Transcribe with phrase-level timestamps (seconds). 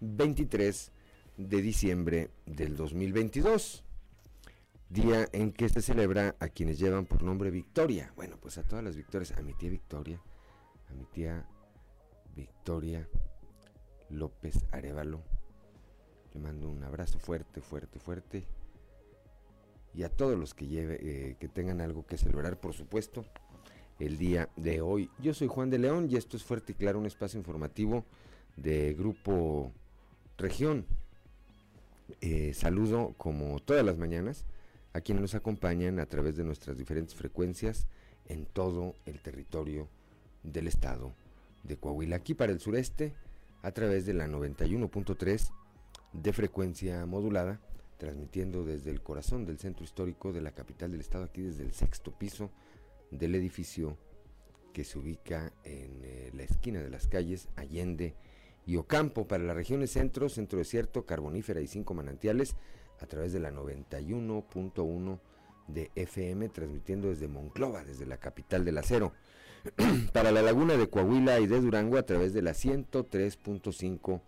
[0.00, 0.92] 23
[1.36, 3.84] de diciembre del 2022.
[4.88, 8.12] Día en que se celebra a quienes llevan por nombre Victoria.
[8.16, 10.20] Bueno, pues a todas las victorias, a mi tía Victoria,
[10.88, 11.48] a mi tía
[12.36, 13.08] Victoria
[14.10, 15.22] López Arevalo.
[16.32, 18.46] Le mando un abrazo fuerte, fuerte, fuerte.
[19.94, 23.24] Y a todos los que lleve, eh, que tengan algo que celebrar, por supuesto
[23.98, 25.10] el día de hoy.
[25.18, 28.04] Yo soy Juan de León y esto es Fuerte y Claro, un espacio informativo
[28.56, 29.72] de Grupo
[30.36, 30.86] Región.
[32.20, 34.44] Eh, saludo como todas las mañanas
[34.92, 37.86] a quienes nos acompañan a través de nuestras diferentes frecuencias
[38.26, 39.88] en todo el territorio
[40.42, 41.14] del estado
[41.62, 42.16] de Coahuila.
[42.16, 43.14] Aquí para el sureste
[43.62, 45.50] a través de la 91.3
[46.12, 47.60] de frecuencia modulada,
[47.98, 51.72] transmitiendo desde el corazón del centro histórico de la capital del estado, aquí desde el
[51.72, 52.50] sexto piso
[53.10, 53.96] del edificio
[54.72, 58.14] que se ubica en eh, la esquina de las calles Allende
[58.66, 59.26] y Ocampo.
[59.26, 62.56] Para las regiones centro, centro desierto, carbonífera y cinco manantiales
[63.00, 65.20] a través de la 91.1
[65.68, 69.12] de FM transmitiendo desde Monclova, desde la capital del acero.
[70.12, 74.20] para la laguna de Coahuila y de Durango a través de la 103.5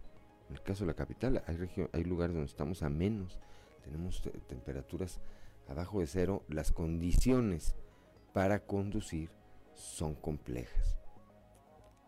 [0.49, 1.57] En el caso de la capital hay,
[1.91, 3.39] hay lugares donde estamos a menos,
[3.83, 5.19] tenemos temperaturas
[5.67, 7.75] abajo de cero, las condiciones
[8.33, 9.29] para conducir
[9.73, 10.97] son complejas.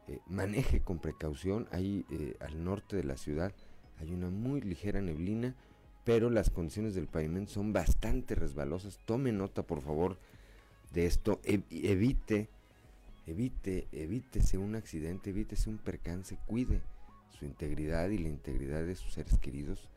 [0.07, 3.54] Eh, maneje con precaución, ahí eh, al norte de la ciudad
[4.03, 5.55] hay una muy ligera neblina,
[6.03, 9.00] pero las condiciones del pavimento son bastante resbalosas.
[9.05, 10.17] Tome nota, por favor,
[10.94, 11.39] de esto.
[11.44, 12.50] evite,
[13.25, 16.81] evite, evítese un accidente, evítese un percance, cuide
[17.38, 19.88] su integridad y la integridad de sus seres queridos,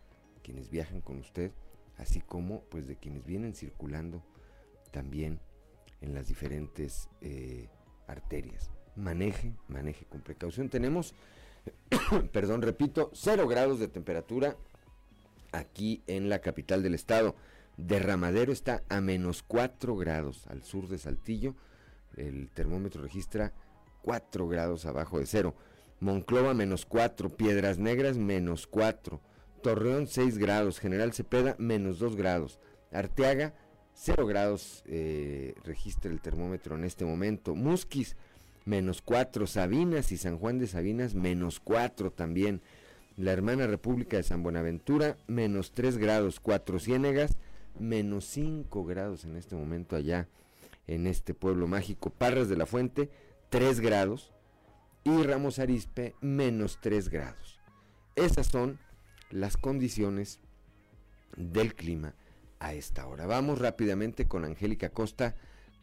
[0.43, 1.51] quienes viajan con usted
[1.99, 4.23] así como pues de quienes vienen circulando
[4.91, 5.41] también
[6.01, 7.69] en las diferentes eh,
[8.07, 8.71] arterias.
[8.97, 10.69] Maneje, maneje con precaución.
[10.69, 11.15] Tenemos,
[12.33, 14.57] perdón, repito, 0 grados de temperatura
[15.53, 17.37] aquí en la capital del estado.
[17.77, 21.55] Derramadero está a menos 4 grados al sur de Saltillo.
[22.17, 23.53] El termómetro registra
[24.03, 25.55] 4 grados abajo de cero.
[26.01, 29.21] Monclova menos 4, Piedras Negras menos 4.
[29.63, 32.61] Torreón 6 grados, General Cepeda menos 2 grados,
[32.93, 33.55] Arteaga
[33.95, 38.17] 0 grados eh, registra el termómetro en este momento, Musquis
[38.67, 42.61] menos 4, Sabinas y San Juan de Sabinas menos 4 también,
[43.17, 47.39] la hermana República de San Buenaventura menos 3 grados, Cuatro Ciénegas
[47.79, 50.29] menos 5 grados en este momento allá
[50.87, 53.11] en este pueblo mágico, Parras de la Fuente
[53.49, 54.33] 3 grados
[55.05, 57.61] y Ramos Arispe menos 3 grados.
[58.17, 58.79] Esas son
[59.31, 60.41] las condiciones
[61.37, 62.15] del clima
[62.59, 63.27] a esta hora.
[63.27, 65.37] Vamos rápidamente con Angélica Costa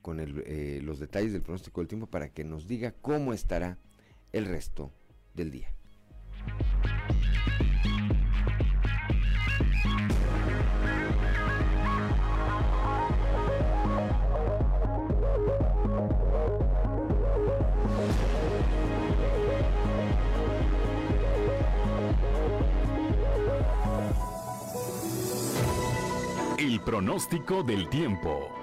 [0.03, 3.79] con el, eh, los detalles del pronóstico del tiempo para que nos diga cómo estará
[4.33, 4.91] el resto
[5.33, 5.73] del día.
[26.59, 28.62] El pronóstico del tiempo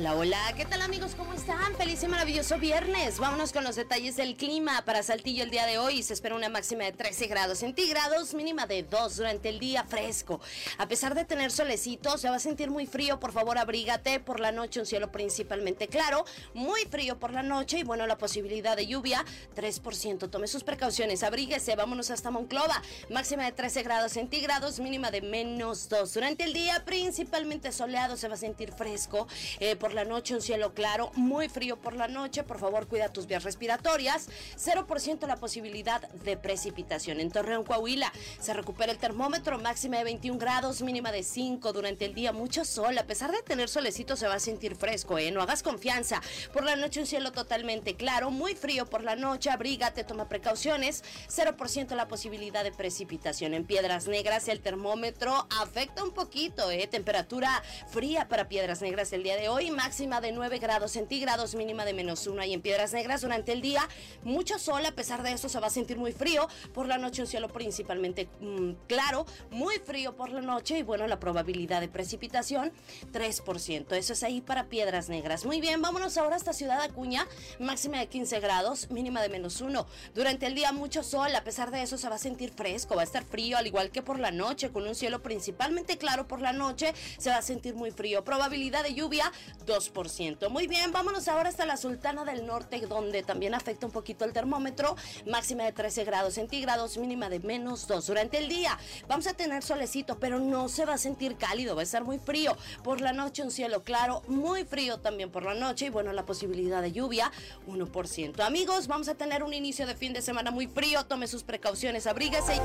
[0.00, 1.14] Hola, hola, ¿qué tal amigos?
[1.14, 1.76] ¿Cómo están?
[1.76, 3.18] Feliz y maravilloso viernes.
[3.18, 4.82] Vámonos con los detalles del clima.
[4.86, 8.66] Para Saltillo el día de hoy se espera una máxima de 13 grados centígrados, mínima
[8.66, 10.40] de 2 durante el día fresco.
[10.78, 13.20] A pesar de tener solecito, se va a sentir muy frío.
[13.20, 14.20] Por favor, abrígate.
[14.20, 16.24] Por la noche un cielo principalmente claro,
[16.54, 20.30] muy frío por la noche y bueno, la posibilidad de lluvia 3%.
[20.30, 21.76] Tome sus precauciones, abríguese.
[21.76, 22.80] Vámonos hasta Monclova.
[23.10, 26.14] Máxima de 13 grados centígrados, mínima de menos 2.
[26.14, 29.28] Durante el día principalmente soleado, se va a sentir fresco.
[29.58, 33.26] Eh, la noche un cielo claro, muy frío por la noche, por favor cuida tus
[33.26, 37.20] vías respiratorias, 0% la posibilidad de precipitación.
[37.20, 42.04] En Torreón, Coahuila, se recupera el termómetro, máxima de 21 grados, mínima de 5 durante
[42.04, 45.30] el día, mucho sol, a pesar de tener solecito se va a sentir fresco, ¿eh?
[45.30, 46.20] No hagas confianza.
[46.52, 51.02] Por la noche un cielo totalmente claro, muy frío por la noche, abrígate, toma precauciones,
[51.28, 53.54] 0% la posibilidad de precipitación.
[53.54, 56.86] En Piedras Negras el termómetro afecta un poquito, ¿eh?
[56.86, 61.84] Temperatura fría para Piedras Negras el día de hoy, máxima de 9 grados centígrados, mínima
[61.84, 63.88] de menos 1 ahí en Piedras Negras durante el día.
[64.22, 66.48] Mucho sol, a pesar de eso se va a sentir muy frío.
[66.74, 71.06] Por la noche un cielo principalmente mm, claro, muy frío por la noche y bueno,
[71.06, 72.72] la probabilidad de precipitación
[73.12, 73.92] 3%.
[73.92, 75.44] Eso es ahí para Piedras Negras.
[75.44, 77.26] Muy bien, vámonos ahora hasta Ciudad Acuña,
[77.58, 79.86] máxima de 15 grados, mínima de menos 1.
[80.14, 83.02] Durante el día mucho sol, a pesar de eso se va a sentir fresco, va
[83.02, 86.40] a estar frío al igual que por la noche, con un cielo principalmente claro por
[86.40, 88.24] la noche, se va a sentir muy frío.
[88.24, 89.30] Probabilidad de lluvia
[89.66, 90.48] 2%.
[90.48, 94.32] Muy bien, vámonos ahora hasta la Sultana del Norte, donde también afecta un poquito el
[94.32, 94.96] termómetro,
[95.26, 98.06] máxima de 13 grados centígrados, mínima de menos 2.
[98.06, 98.78] Durante el día
[99.08, 102.18] vamos a tener solecito, pero no se va a sentir cálido, va a estar muy
[102.18, 102.56] frío.
[102.82, 106.24] Por la noche un cielo claro, muy frío también por la noche y bueno, la
[106.24, 107.30] posibilidad de lluvia
[107.66, 108.40] 1%.
[108.40, 112.06] Amigos, vamos a tener un inicio de fin de semana muy frío, tome sus precauciones,
[112.06, 112.60] abríguese.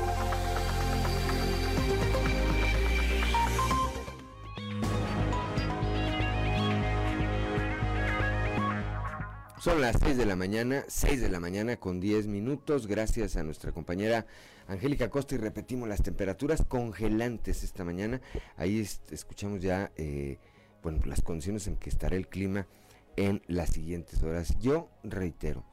[9.66, 13.42] Son las 6 de la mañana, 6 de la mañana con 10 minutos, gracias a
[13.42, 14.24] nuestra compañera
[14.68, 18.20] Angélica Costa y repetimos las temperaturas congelantes esta mañana.
[18.56, 18.78] Ahí
[19.10, 20.38] escuchamos ya eh,
[20.84, 22.68] bueno, las condiciones en que estará el clima
[23.16, 24.56] en las siguientes horas.
[24.60, 25.64] Yo reitero,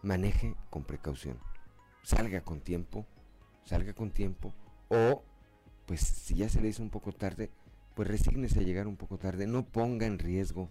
[0.00, 1.36] maneje con precaución,
[2.04, 3.04] salga con tiempo,
[3.64, 4.54] salga con tiempo
[4.86, 5.24] o
[5.86, 7.50] pues si ya se le hizo un poco tarde,
[7.96, 10.70] pues resígnese a llegar un poco tarde, no ponga en riesgo,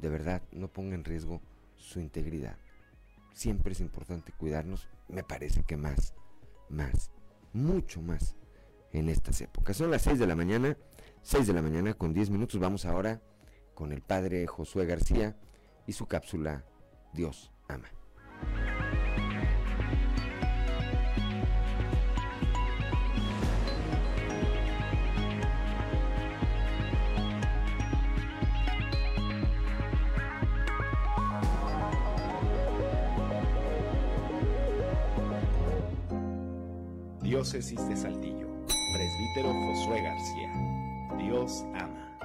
[0.00, 1.40] de verdad, no ponga en riesgo
[1.76, 2.56] su integridad.
[3.32, 6.14] Siempre es importante cuidarnos, me parece que más,
[6.68, 7.10] más,
[7.52, 8.36] mucho más
[8.92, 9.76] en estas épocas.
[9.76, 10.76] Son las 6 de la mañana,
[11.22, 12.60] 6 de la mañana con 10 minutos.
[12.60, 13.20] Vamos ahora
[13.74, 15.36] con el padre Josué García
[15.86, 16.64] y su cápsula
[17.12, 17.90] Dios ama.
[37.46, 38.48] Diócesis Saltillo.
[38.92, 40.52] Presbítero Josué García.
[41.16, 42.18] Dios ama.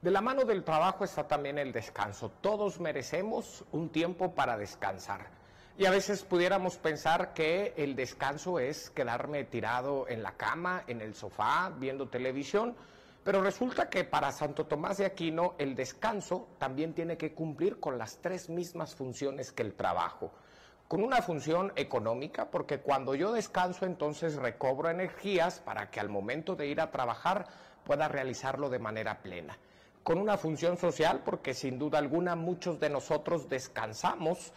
[0.00, 2.30] De la mano del trabajo está también el descanso.
[2.40, 5.30] Todos merecemos un tiempo para descansar.
[5.76, 11.00] Y a veces pudiéramos pensar que el descanso es quedarme tirado en la cama, en
[11.00, 12.76] el sofá, viendo televisión,
[13.24, 17.98] pero resulta que para Santo Tomás de Aquino el descanso también tiene que cumplir con
[17.98, 20.30] las tres mismas funciones que el trabajo
[20.90, 26.56] con una función económica, porque cuando yo descanso entonces recobro energías para que al momento
[26.56, 27.46] de ir a trabajar
[27.84, 29.56] pueda realizarlo de manera plena.
[30.02, 34.52] Con una función social, porque sin duda alguna muchos de nosotros descansamos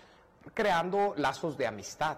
[0.56, 2.18] creando lazos de amistad.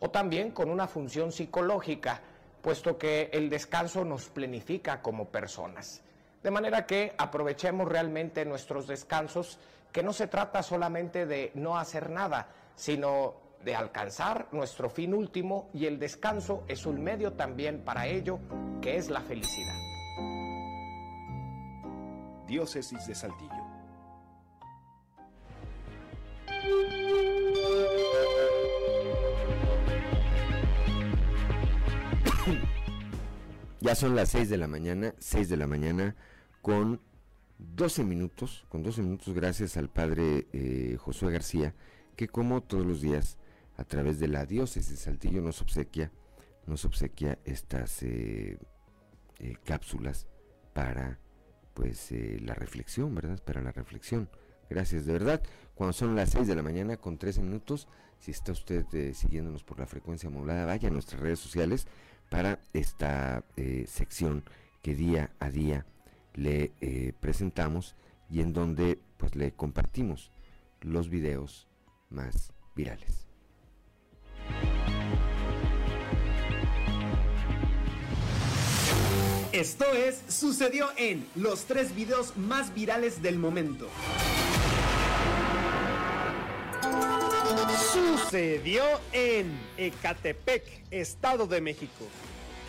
[0.00, 2.22] O también con una función psicológica,
[2.62, 6.00] puesto que el descanso nos plenifica como personas.
[6.42, 9.58] De manera que aprovechemos realmente nuestros descansos,
[9.92, 15.68] que no se trata solamente de no hacer nada, sino de alcanzar nuestro fin último
[15.74, 18.38] y el descanso es un medio también para ello,
[18.80, 19.76] que es la felicidad.
[22.46, 23.40] Diócesis de Saltillo.
[33.82, 36.14] Ya son las 6 de la mañana, 6 de la mañana
[36.60, 37.00] con
[37.58, 41.74] 12 minutos, con 12 minutos gracias al padre eh, Josué García,
[42.14, 43.38] que como todos los días
[43.80, 46.12] a través de la diócesis de Saltillo nos obsequia,
[46.66, 48.58] nos obsequia estas eh,
[49.38, 50.28] eh, cápsulas
[50.74, 51.18] para
[51.72, 53.42] pues eh, la reflexión, ¿verdad?
[53.42, 54.28] Para la reflexión.
[54.68, 55.42] gracias de verdad.
[55.74, 58.84] Cuando son las 6 de la mañana con 13 minutos, si está usted
[59.14, 61.86] siguiéndonos por la frecuencia modulada, vaya a nuestras redes sociales
[62.28, 63.42] para esta
[63.86, 64.44] sección
[64.82, 65.86] que día a día
[66.34, 67.96] le presentamos
[68.28, 70.30] y en donde pues le compartimos
[70.82, 71.66] los videos
[72.10, 73.29] más virales.
[79.60, 83.90] Esto es, sucedió en los tres videos más virales del momento.
[87.92, 92.06] Sucedió en Ecatepec, Estado de México.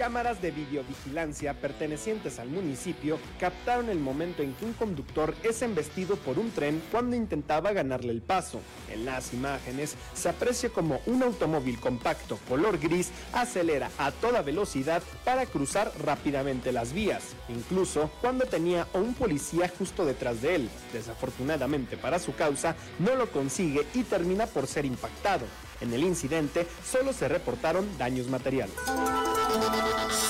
[0.01, 6.15] Cámaras de videovigilancia pertenecientes al municipio captaron el momento en que un conductor es embestido
[6.15, 8.62] por un tren cuando intentaba ganarle el paso.
[8.91, 15.03] En las imágenes se aprecia como un automóvil compacto color gris acelera a toda velocidad
[15.24, 20.70] para cruzar rápidamente las vías, incluso cuando tenía a un policía justo detrás de él.
[20.93, 25.46] Desafortunadamente para su causa no lo consigue y termina por ser impactado.
[25.82, 28.76] En el incidente solo se reportaron daños materiales.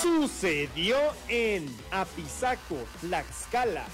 [0.02, 3.86] Sucedió en Apizaco, Tlaxcala.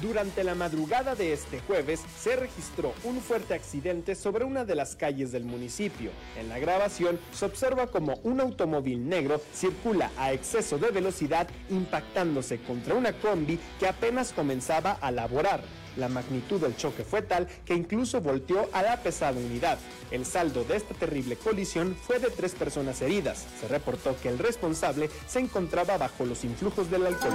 [0.00, 4.96] Durante la madrugada de este jueves se registró un fuerte accidente sobre una de las
[4.96, 6.10] calles del municipio.
[6.38, 12.58] En la grabación se observa como un automóvil negro circula a exceso de velocidad impactándose
[12.62, 15.62] contra una combi que apenas comenzaba a laborar.
[15.96, 19.78] La magnitud del choque fue tal que incluso volteó a la pesada unidad.
[20.10, 23.46] El saldo de esta terrible colisión fue de tres personas heridas.
[23.60, 27.32] Se reportó que el responsable se encontraba bajo los influjos del alcohol.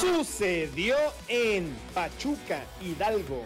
[0.00, 0.96] Sucedió
[1.28, 3.44] en Pachuca, Hidalgo.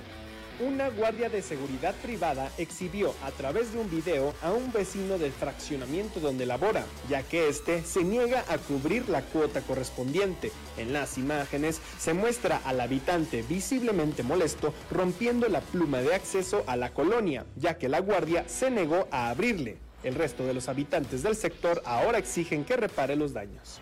[0.60, 5.32] Una guardia de seguridad privada exhibió a través de un video a un vecino del
[5.32, 10.52] fraccionamiento donde labora, ya que este se niega a cubrir la cuota correspondiente.
[10.78, 16.76] En las imágenes se muestra al habitante visiblemente molesto rompiendo la pluma de acceso a
[16.76, 19.78] la colonia, ya que la guardia se negó a abrirle.
[20.04, 23.80] El resto de los habitantes del sector ahora exigen que repare los daños.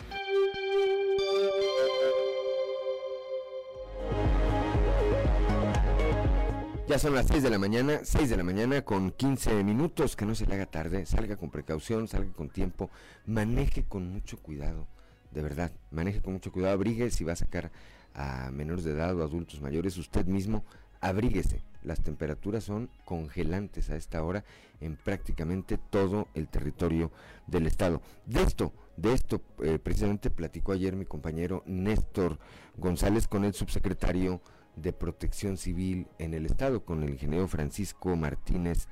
[6.92, 10.26] Ya son las 6 de la mañana, 6 de la mañana con 15 minutos, que
[10.26, 12.90] no se le haga tarde, salga con precaución, salga con tiempo,
[13.24, 14.86] maneje con mucho cuidado,
[15.30, 17.70] de verdad, maneje con mucho cuidado, abrigue si va a sacar
[18.12, 20.66] a menores de edad o adultos mayores, usted mismo,
[21.00, 21.62] abríguese.
[21.82, 24.44] Las temperaturas son congelantes a esta hora
[24.82, 27.10] en prácticamente todo el territorio
[27.46, 28.02] del estado.
[28.26, 32.38] De esto, de esto eh, precisamente platicó ayer mi compañero Néstor
[32.76, 34.42] González con el subsecretario
[34.76, 38.88] de Protección Civil en el Estado con el ingeniero Francisco Martínez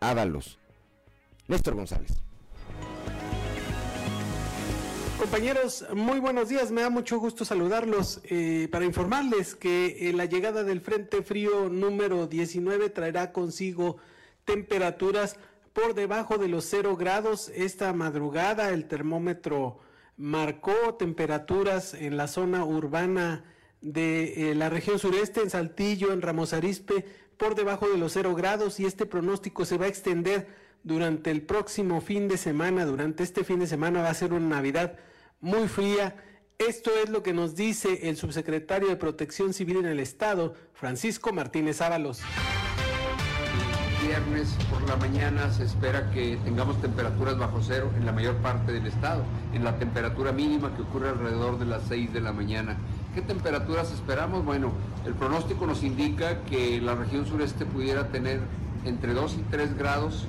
[0.00, 0.58] Ábalos.
[1.48, 2.22] Néstor González.
[5.18, 6.70] Compañeros, muy buenos días.
[6.70, 11.68] Me da mucho gusto saludarlos eh, para informarles que eh, la llegada del Frente Frío
[11.68, 13.98] número 19 traerá consigo
[14.46, 15.36] temperaturas
[15.74, 17.50] por debajo de los cero grados.
[17.54, 19.80] Esta madrugada el termómetro
[20.16, 23.44] marcó temperaturas en la zona urbana
[23.80, 27.04] de eh, la región sureste, en Saltillo, en Ramos Arizpe,
[27.36, 30.48] por debajo de los cero grados y este pronóstico se va a extender
[30.82, 32.84] durante el próximo fin de semana.
[32.84, 34.98] Durante este fin de semana va a ser una Navidad
[35.40, 36.16] muy fría.
[36.58, 41.32] Esto es lo que nos dice el subsecretario de Protección Civil en el Estado, Francisco
[41.32, 42.20] Martínez Ábalos.
[44.06, 48.72] Viernes por la mañana se espera que tengamos temperaturas bajo cero en la mayor parte
[48.72, 52.76] del estado, en la temperatura mínima que ocurre alrededor de las 6 de la mañana.
[53.14, 54.44] ¿Qué temperaturas esperamos?
[54.44, 54.70] Bueno,
[55.04, 58.40] el pronóstico nos indica que la región sureste pudiera tener
[58.84, 60.26] entre 2 y 3 grados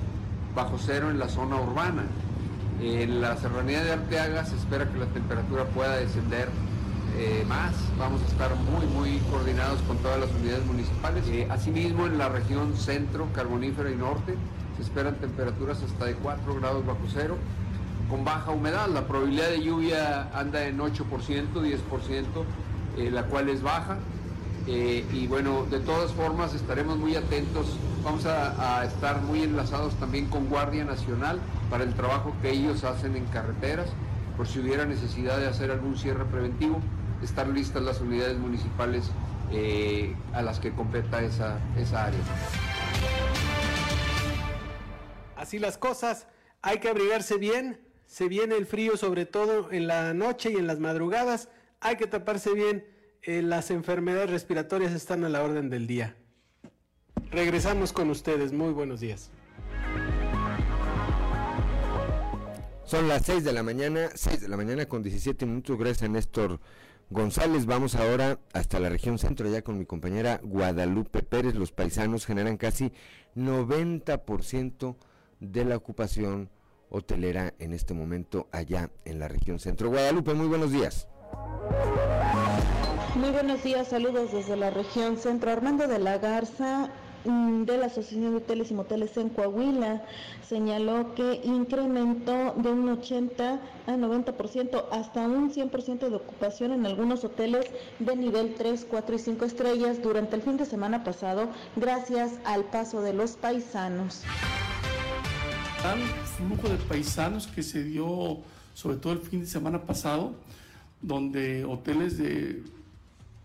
[0.56, 2.02] bajo cero en la zona urbana.
[2.80, 6.48] En la serranía de Arteaga se espera que la temperatura pueda descender
[7.16, 7.72] eh, más.
[8.00, 11.24] Vamos a estar muy, muy coordinados con todas las unidades municipales.
[11.28, 14.34] Eh, asimismo, en la región centro, carbonífera y norte,
[14.76, 17.36] se esperan temperaturas hasta de 4 grados bajo cero
[18.10, 18.88] con baja humedad.
[18.88, 22.24] La probabilidad de lluvia anda en 8%, 10%,
[22.96, 23.98] eh, la cual es baja.
[24.66, 30.26] Eh, y bueno, de todas formas estaremos muy atentos, vamos a, estar muy enlazados también
[30.26, 33.88] con Guardia Nacional para el trabajo que ellos hacen en carreteras,
[34.36, 36.80] por si hubiera necesidad de hacer algún cierre preventivo,
[37.22, 39.10] estar listas las unidades municipales
[39.50, 42.20] eh, a las que competa esa, esa área.
[45.36, 46.28] Así las cosas,
[46.62, 50.68] hay que abrigarse bien, se viene el frío sobre todo en la noche y en
[50.68, 51.48] las madrugadas,
[51.82, 52.86] hay que taparse bien,
[53.22, 56.16] eh, las enfermedades respiratorias están a la orden del día.
[57.30, 59.30] Regresamos con ustedes, muy buenos días.
[62.84, 66.08] Son las 6 de la mañana, 6 de la mañana con 17 minutos, gracias a
[66.08, 66.60] Néstor
[67.10, 67.66] González.
[67.66, 71.54] Vamos ahora hasta la región centro, allá con mi compañera Guadalupe Pérez.
[71.54, 72.92] Los paisanos generan casi
[73.34, 74.96] 90%
[75.40, 76.50] de la ocupación
[76.90, 79.88] hotelera en este momento allá en la región centro.
[79.88, 81.08] Guadalupe, muy buenos días.
[83.14, 85.50] Muy buenos días, saludos desde la región centro.
[85.50, 86.88] Armando de la Garza
[87.24, 90.02] mm, de la Asociación de Hoteles y Moteles en Coahuila
[90.48, 97.22] señaló que incrementó de un 80 a 90% hasta un 100% de ocupación en algunos
[97.22, 97.66] hoteles
[97.98, 102.64] de nivel 3, 4 y 5 estrellas durante el fin de semana pasado gracias al
[102.64, 104.22] paso de los paisanos
[106.36, 108.38] flujo de paisanos que se dio
[108.74, 110.32] sobre todo el fin de semana pasado,
[111.02, 112.62] donde hoteles de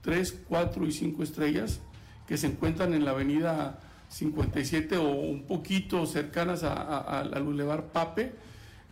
[0.01, 1.79] 3, 4 y 5 estrellas
[2.27, 8.33] que se encuentran en la avenida 57 o un poquito cercanas al Boulevard Pape,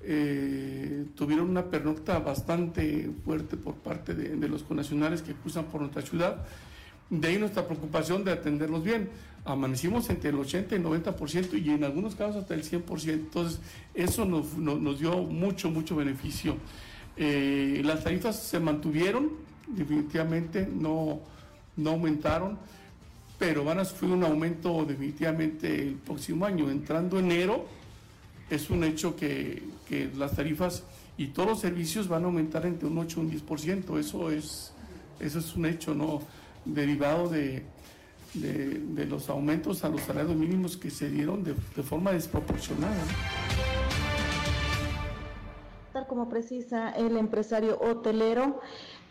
[0.01, 5.81] eh, tuvieron una pernocta bastante fuerte por parte de, de los conacionales que cruzan por
[5.81, 6.45] nuestra ciudad.
[7.09, 9.09] De ahí nuestra preocupación de atenderlos bien
[9.45, 13.13] amanecimos entre el 80 y el 90% y en algunos casos hasta el 100%.
[13.13, 13.59] Entonces,
[13.93, 16.57] eso nos, dio mucho, mucho beneficio.
[17.17, 19.31] Eh, las tarifas se mantuvieron,
[19.67, 21.19] definitivamente no,
[21.77, 22.57] no aumentaron,
[23.37, 26.69] pero van a sufrir un aumento definitivamente el próximo año.
[26.69, 27.65] Entrando enero,
[28.49, 30.83] es un hecho que, que las tarifas
[31.17, 33.99] y todos los servicios van a aumentar entre un 8 y un 10%.
[33.99, 34.73] Eso es,
[35.19, 36.21] eso es un hecho no
[36.65, 37.63] derivado de
[38.35, 43.03] de, los aumentos a los salarios mínimos que se dieron de, forma desproporcionada.
[46.03, 48.59] Como precisa el empresario hotelero,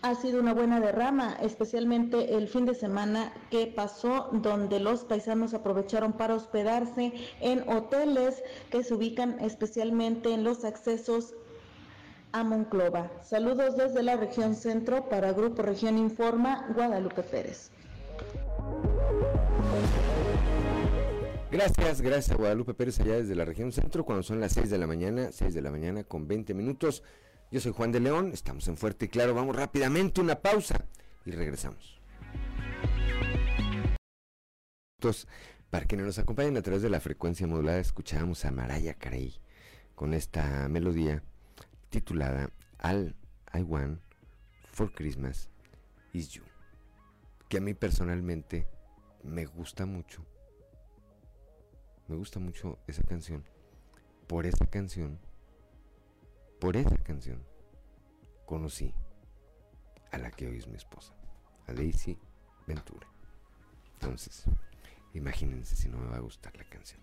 [0.02, 5.54] ha sido una buena derrama, especialmente el fin de semana que pasó, donde los paisanos
[5.54, 11.34] aprovecharon para hospedarse en hoteles que se ubican especialmente en los accesos
[12.32, 13.10] a Monclova.
[13.22, 17.70] Saludos desde la región centro para Grupo Región Informa, Guadalupe Pérez.
[21.50, 24.78] Gracias, gracias a Guadalupe Pérez allá desde la región centro, cuando son las 6 de
[24.78, 27.02] la mañana, 6 de la mañana con 20 minutos.
[27.50, 30.84] Yo soy Juan de León, estamos en Fuerte y Claro, vamos rápidamente una pausa
[31.24, 32.00] y regresamos.
[35.68, 39.38] Para que nos acompañen a través de la frecuencia modulada, escuchamos a Maraya Carey
[39.94, 41.22] con esta melodía
[41.90, 42.50] titulada
[42.82, 43.14] All
[43.52, 44.00] I Want
[44.72, 45.50] for Christmas
[46.14, 46.42] is You,
[47.48, 48.66] que a mí personalmente
[49.22, 50.24] me gusta mucho.
[52.08, 53.44] Me gusta mucho esa canción.
[54.26, 55.18] Por esa canción,
[56.60, 57.42] por esa canción,
[58.46, 58.94] conocí
[60.10, 61.14] a la que hoy es mi esposa,
[61.66, 62.18] a Daisy
[62.66, 63.06] Ventura.
[63.94, 64.44] Entonces,
[65.12, 67.00] imagínense si no me va a gustar la canción.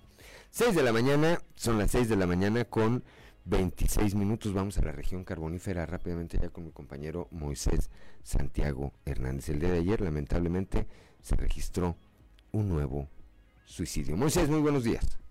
[0.51, 3.03] 6 de la mañana, son las 6 de la mañana con
[3.45, 4.53] 26 minutos.
[4.53, 7.89] Vamos a la región carbonífera rápidamente ya con mi compañero Moisés
[8.23, 9.49] Santiago Hernández.
[9.49, 10.87] El día de ayer, lamentablemente,
[11.21, 11.97] se registró
[12.51, 13.09] un nuevo
[13.71, 14.17] suicidio.
[14.17, 15.21] Moisés, muy buenos días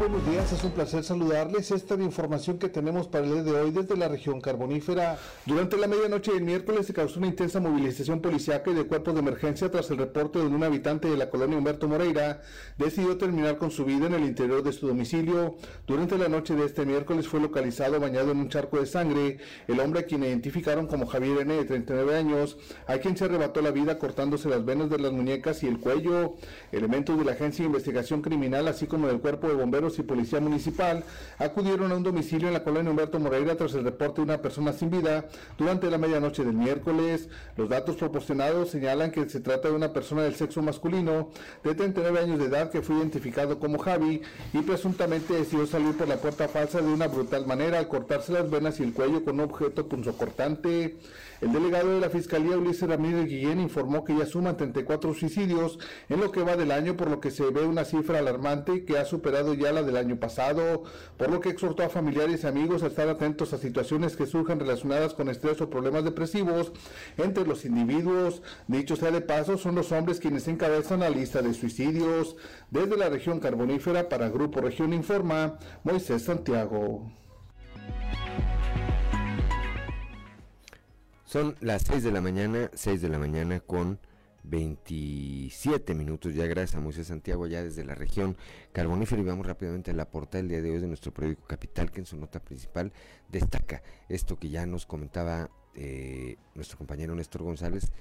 [0.00, 1.70] buenos días, es un placer saludarles.
[1.70, 5.18] Esta es la información que tenemos para el día de hoy desde la región carbonífera.
[5.44, 9.20] Durante la medianoche del miércoles se causó una intensa movilización policiaca y de cuerpos de
[9.20, 12.40] emergencia tras el reporte de un habitante de la colonia Humberto Moreira
[12.78, 15.56] decidió terminar con su vida en el interior de su domicilio.
[15.86, 19.36] Durante la noche de este miércoles fue localizado bañado en un charco de sangre
[19.68, 23.60] el hombre a quien identificaron como Javier N de 39 años, a quien se arrebató
[23.60, 26.36] la vida cortándose las venas de las muñecas y el cuello.
[26.72, 30.40] Elementos de la Agencia de Investigación Criminal así como del Cuerpo de Bomberos y Policía
[30.40, 31.04] Municipal
[31.38, 34.72] acudieron a un domicilio en la colonia Humberto Moreira tras el reporte de una persona
[34.72, 35.26] sin vida
[35.58, 37.28] durante la medianoche del miércoles.
[37.56, 41.30] Los datos proporcionados señalan que se trata de una persona del sexo masculino
[41.64, 44.22] de 39 años de edad que fue identificado como Javi
[44.52, 48.50] y presuntamente decidió salir por la puerta falsa de una brutal manera al cortarse las
[48.50, 50.96] venas y el cuello con un objeto punzocortante.
[51.40, 55.78] El delegado de la Fiscalía Ulises Ramírez Guillén informó que ya suman 34 suicidios
[56.10, 58.98] en lo que va del año, por lo que se ve una cifra alarmante que
[58.98, 60.82] ha superado ya la del año pasado,
[61.16, 64.60] por lo que exhortó a familiares y amigos a estar atentos a situaciones que surjan
[64.60, 66.72] relacionadas con estrés o problemas depresivos
[67.16, 68.42] entre los individuos.
[68.68, 72.36] Dicho sea de paso, son los hombres quienes encabezan la lista de suicidios.
[72.70, 77.10] Desde la región carbonífera para Grupo Región Informa, Moisés Santiago.
[81.30, 84.00] Son las 6 de la mañana, 6 de la mañana con
[84.42, 86.34] 27 minutos.
[86.34, 88.36] Ya gracias a Moisés Santiago, ya desde la región
[88.72, 89.22] carbonífera.
[89.22, 92.00] Y vamos rápidamente a la portada del día de hoy de nuestro periódico Capital, que
[92.00, 92.92] en su nota principal
[93.28, 97.92] destaca esto que ya nos comentaba eh, nuestro compañero Néstor González,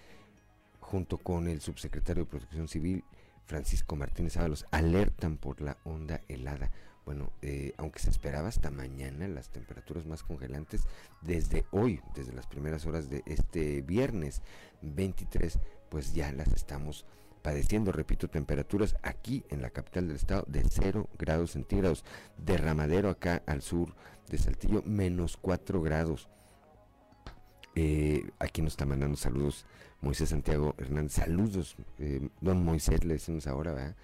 [0.79, 3.03] junto con el subsecretario de Protección Civil,
[3.45, 6.71] Francisco Martínez Ábalos, alertan por la onda helada
[7.09, 10.83] bueno, eh, aunque se esperaba hasta mañana las temperaturas más congelantes,
[11.23, 14.43] desde hoy, desde las primeras horas de este viernes
[14.83, 15.57] 23,
[15.89, 17.07] pues ya las estamos
[17.41, 22.05] padeciendo, repito, temperaturas aquí en la capital del estado de 0 grados centígrados,
[22.37, 23.95] derramadero acá al sur
[24.29, 26.29] de Saltillo, menos 4 grados.
[27.73, 29.65] Eh, aquí nos está mandando saludos
[30.01, 33.95] Moisés Santiago Hernández, saludos, eh, don Moisés le decimos ahora, ¿verdad?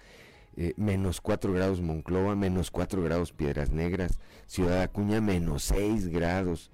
[0.58, 6.70] Eh, menos 4 grados Monclova, menos 4 grados Piedras Negras, Ciudad Acuña, menos 6 grados.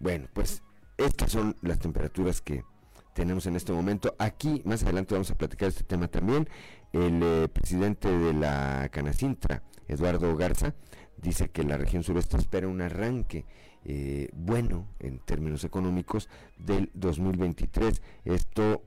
[0.00, 0.62] Bueno, pues
[0.96, 2.64] estas son las temperaturas que
[3.14, 4.14] tenemos en este momento.
[4.18, 6.48] Aquí, más adelante vamos a platicar este tema también.
[6.92, 10.74] El eh, presidente de la Canacintra, Eduardo Garza,
[11.18, 13.44] dice que la región sureste espera un arranque
[13.84, 18.00] eh, bueno en términos económicos del 2023.
[18.24, 18.84] Esto,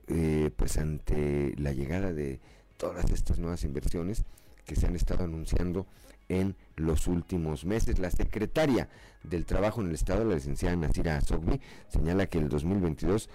[0.56, 2.40] pues ante la llegada de
[2.78, 4.24] todas estas nuevas inversiones
[4.64, 5.86] que se han estado anunciando
[6.28, 7.98] en los últimos meses.
[7.98, 8.88] La secretaria
[9.22, 13.28] del Trabajo en el Estado, la licenciada Nasira Sogbi, señala que el 2022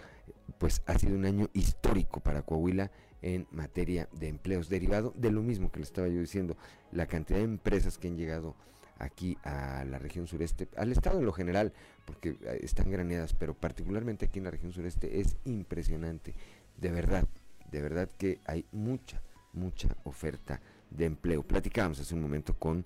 [0.57, 5.41] pues ha sido un año histórico para Coahuila en materia de empleos, derivado de lo
[5.41, 6.57] mismo que le estaba yo diciendo,
[6.91, 8.55] la cantidad de empresas que han llegado
[8.99, 11.73] aquí a la región sureste, al estado en lo general,
[12.05, 16.33] porque eh, están graneadas, pero particularmente aquí en la región sureste es impresionante,
[16.77, 17.27] de verdad,
[17.71, 19.21] de verdad que hay mucha,
[19.53, 21.43] mucha oferta de empleo.
[21.43, 22.85] Platicábamos hace un momento con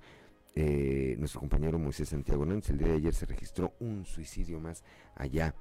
[0.56, 2.70] eh, nuestro compañero Moisés Santiago Nández.
[2.70, 4.84] El día de ayer se registró un suicidio más
[5.16, 5.56] allá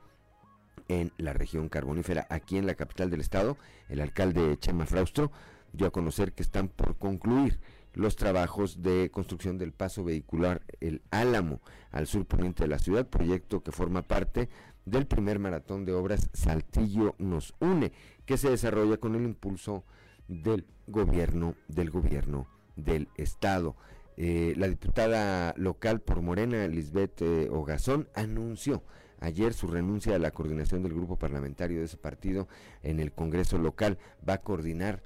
[0.88, 3.56] en la región carbonífera, aquí en la capital del estado.
[3.88, 5.30] El alcalde Chema Fraustro
[5.72, 7.58] dio a conocer que están por concluir
[7.94, 11.60] los trabajos de construcción del paso vehicular El Álamo
[11.92, 14.48] al sur poniente de la ciudad, proyecto que forma parte
[14.84, 17.92] del primer maratón de obras Saltillo nos une,
[18.24, 19.84] que se desarrolla con el impulso
[20.28, 23.76] del gobierno, del gobierno del estado.
[24.16, 28.82] Eh, la diputada local por Morena, Lisbeth eh, Ogazón, anunció
[29.20, 32.48] ayer su renuncia a la coordinación del grupo parlamentario de ese partido
[32.82, 33.98] en el Congreso local.
[34.26, 35.02] Va a coordinar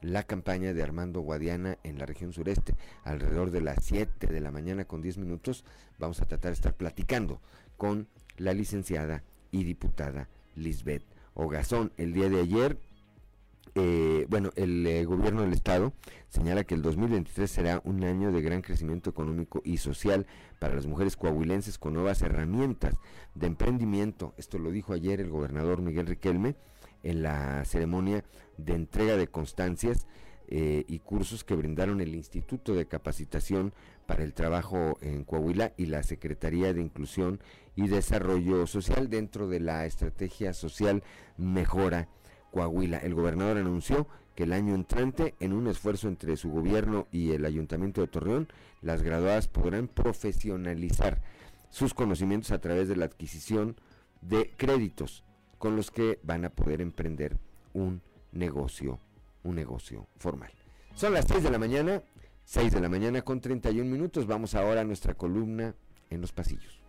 [0.00, 2.74] la campaña de Armando Guadiana en la región sureste.
[3.04, 5.64] Alrededor de las 7 de la mañana con 10 minutos
[5.98, 7.40] vamos a tratar de estar platicando
[7.76, 11.92] con la licenciada y diputada Lisbeth Ogazón.
[11.96, 12.78] El día de ayer
[13.76, 15.92] eh, bueno, el eh, gobierno del estado
[16.28, 20.26] señala que el 2023 será un año de gran crecimiento económico y social
[20.60, 22.94] para las mujeres coahuilenses con nuevas herramientas
[23.34, 24.32] de emprendimiento.
[24.36, 26.54] Esto lo dijo ayer el gobernador Miguel Riquelme
[27.02, 28.24] en la ceremonia
[28.58, 30.06] de entrega de constancias
[30.46, 33.72] eh, y cursos que brindaron el Instituto de Capacitación
[34.06, 37.40] para el Trabajo en Coahuila y la Secretaría de Inclusión
[37.74, 41.02] y Desarrollo Social dentro de la estrategia social
[41.38, 42.08] Mejora
[42.54, 42.98] Coahuila.
[42.98, 47.44] El gobernador anunció que el año entrante, en un esfuerzo entre su gobierno y el
[47.44, 48.48] ayuntamiento de Torreón,
[48.80, 51.20] las graduadas podrán profesionalizar
[51.70, 53.74] sus conocimientos a través de la adquisición
[54.20, 55.24] de créditos
[55.58, 57.38] con los que van a poder emprender
[57.72, 59.00] un negocio,
[59.42, 60.52] un negocio formal.
[60.94, 62.02] Son las 6 de la mañana,
[62.44, 64.28] 6 de la mañana con 31 minutos.
[64.28, 65.74] Vamos ahora a nuestra columna
[66.08, 66.80] en los pasillos.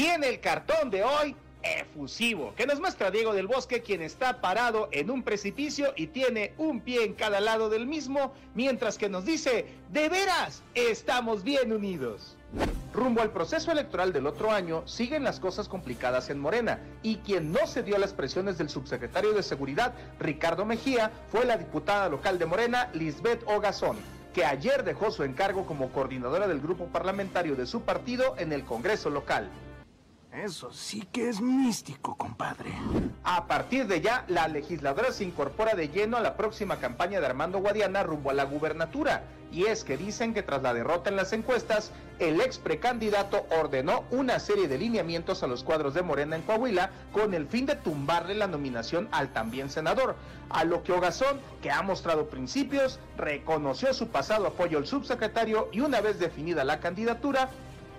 [0.00, 4.40] Y en el cartón de hoy, efusivo, que nos muestra Diego del Bosque, quien está
[4.40, 9.10] parado en un precipicio y tiene un pie en cada lado del mismo, mientras que
[9.10, 12.34] nos dice, de veras, estamos bien unidos.
[12.94, 17.52] Rumbo al proceso electoral del otro año, siguen las cosas complicadas en Morena, y quien
[17.52, 22.38] no cedió a las presiones del subsecretario de Seguridad, Ricardo Mejía, fue la diputada local
[22.38, 23.98] de Morena, Lisbeth Ogazón
[24.32, 28.64] que ayer dejó su encargo como coordinadora del grupo parlamentario de su partido en el
[28.64, 29.50] Congreso local.
[30.32, 32.70] Eso sí que es místico, compadre.
[33.24, 37.26] A partir de ya, la legisladora se incorpora de lleno a la próxima campaña de
[37.26, 39.24] Armando Guadiana rumbo a la gubernatura.
[39.50, 41.90] Y es que dicen que tras la derrota en las encuestas,
[42.20, 46.90] el ex precandidato ordenó una serie de lineamientos a los cuadros de Morena en Coahuila
[47.12, 50.14] con el fin de tumbarle la nominación al también senador.
[50.48, 55.80] A lo que Ogazón, que ha mostrado principios, reconoció su pasado apoyo al subsecretario y
[55.80, 57.50] una vez definida la candidatura,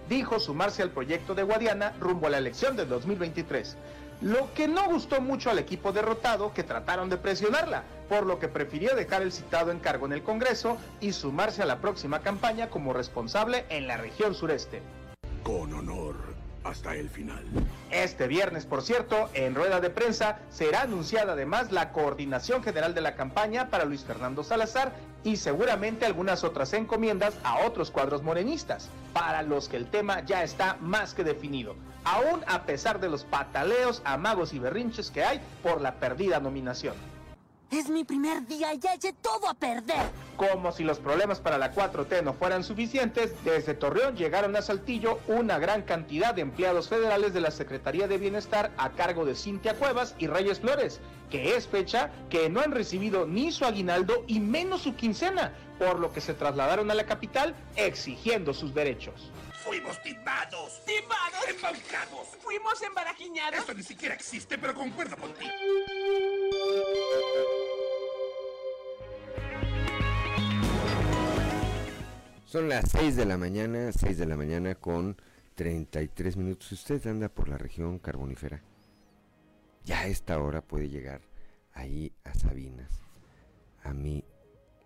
[0.09, 3.77] dijo sumarse al proyecto de Guadiana rumbo a la elección del 2023.
[4.21, 8.47] Lo que no gustó mucho al equipo derrotado que trataron de presionarla, por lo que
[8.47, 12.93] prefirió dejar el citado encargo en el Congreso y sumarse a la próxima campaña como
[12.93, 14.83] responsable en la región sureste.
[15.43, 17.43] Con honor hasta el final.
[17.89, 23.01] Este viernes, por cierto, en rueda de prensa será anunciada además la coordinación general de
[23.01, 24.93] la campaña para Luis Fernando Salazar
[25.23, 30.43] y seguramente algunas otras encomiendas a otros cuadros morenistas, para los que el tema ya
[30.43, 35.41] está más que definido, aún a pesar de los pataleos, amagos y berrinches que hay
[35.61, 36.95] por la perdida nominación.
[37.71, 40.01] Es mi primer día y ya eché todo a perder.
[40.35, 45.19] Como si los problemas para la 4T no fueran suficientes, desde Torreón llegaron a Saltillo
[45.27, 49.75] una gran cantidad de empleados federales de la Secretaría de Bienestar a cargo de Cintia
[49.75, 54.41] Cuevas y Reyes Flores, que es fecha que no han recibido ni su aguinaldo y
[54.41, 59.31] menos su quincena, por lo que se trasladaron a la capital exigiendo sus derechos.
[59.63, 60.83] Fuimos timados.
[60.85, 61.47] ¿Timados?
[61.47, 62.27] Embaucados.
[62.41, 63.59] Fuimos embarajiñados.
[63.59, 65.51] Esto ni siquiera existe, pero concuerdo contigo.
[72.45, 75.15] Son las 6 de la mañana, 6 de la mañana con
[75.55, 76.67] 33 minutos.
[76.67, 78.61] Si usted anda por la región carbonífera,
[79.85, 81.21] ya a esta hora puede llegar
[81.73, 83.03] ahí a Sabinas,
[83.83, 84.23] a mi,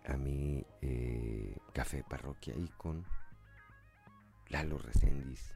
[0.04, 3.04] a mi eh, café parroquia, ahí con
[4.50, 5.52] Lalo Recendis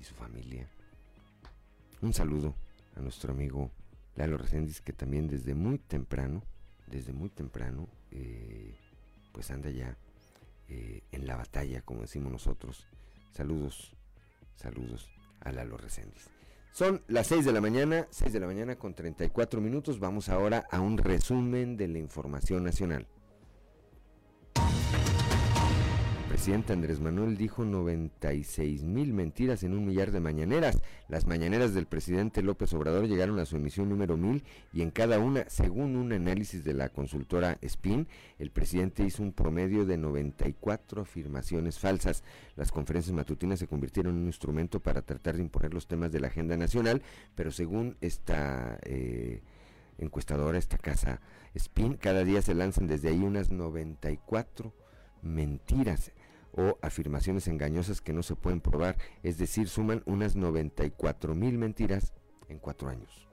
[0.00, 0.68] y su familia.
[2.02, 2.54] Un saludo
[2.96, 3.70] a nuestro amigo
[4.14, 6.42] Lalo Recendis, que también desde muy temprano,
[6.86, 8.74] desde muy temprano, eh,
[9.32, 9.96] pues anda ya
[10.68, 12.86] eh, en la batalla, como decimos nosotros.
[13.32, 13.94] Saludos,
[14.56, 15.08] saludos
[15.40, 16.28] a Lalo Recendis.
[16.72, 19.98] Son las 6 de la mañana, 6 de la mañana con 34 minutos.
[19.98, 23.06] Vamos ahora a un resumen de la información nacional.
[26.36, 30.82] Presidente Andrés Manuel dijo 96 mil mentiras en un millar de mañaneras.
[31.08, 35.18] Las mañaneras del presidente López Obrador llegaron a su emisión número mil y en cada
[35.18, 38.06] una, según un análisis de la consultora SPIN,
[38.38, 42.22] el presidente hizo un promedio de 94 afirmaciones falsas.
[42.54, 46.20] Las conferencias matutinas se convirtieron en un instrumento para tratar de imponer los temas de
[46.20, 47.00] la agenda nacional,
[47.34, 48.78] pero según esta...
[48.82, 49.40] Eh,
[49.96, 51.22] encuestadora, esta casa
[51.58, 54.74] SPIN, cada día se lanzan desde ahí unas 94
[55.22, 56.12] mentiras
[56.56, 62.12] o afirmaciones engañosas que no se pueden probar, es decir, suman unas 94 mil mentiras
[62.48, 63.28] en cuatro años.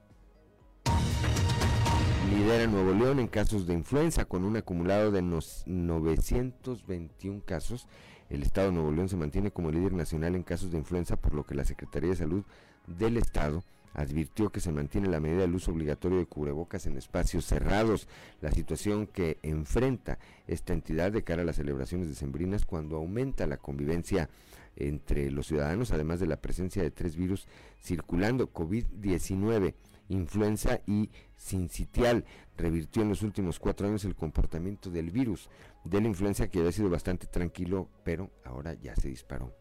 [2.30, 7.86] Lidera Nuevo León en casos de influenza con un acumulado de 921 casos.
[8.30, 11.34] El Estado de Nuevo León se mantiene como líder nacional en casos de influenza, por
[11.34, 12.44] lo que la Secretaría de Salud
[12.86, 13.62] del Estado
[13.94, 18.08] advirtió que se mantiene la medida del uso obligatorio de cubrebocas en espacios cerrados,
[18.40, 23.56] la situación que enfrenta esta entidad de cara a las celebraciones decembrinas cuando aumenta la
[23.56, 24.28] convivencia
[24.76, 27.46] entre los ciudadanos, además de la presencia de tres virus
[27.80, 29.74] circulando, COVID-19,
[30.08, 32.24] influenza y sincitial.
[32.56, 35.48] Revirtió en los últimos cuatro años el comportamiento del virus
[35.84, 39.52] de la influenza que había sido bastante tranquilo, pero ahora ya se disparó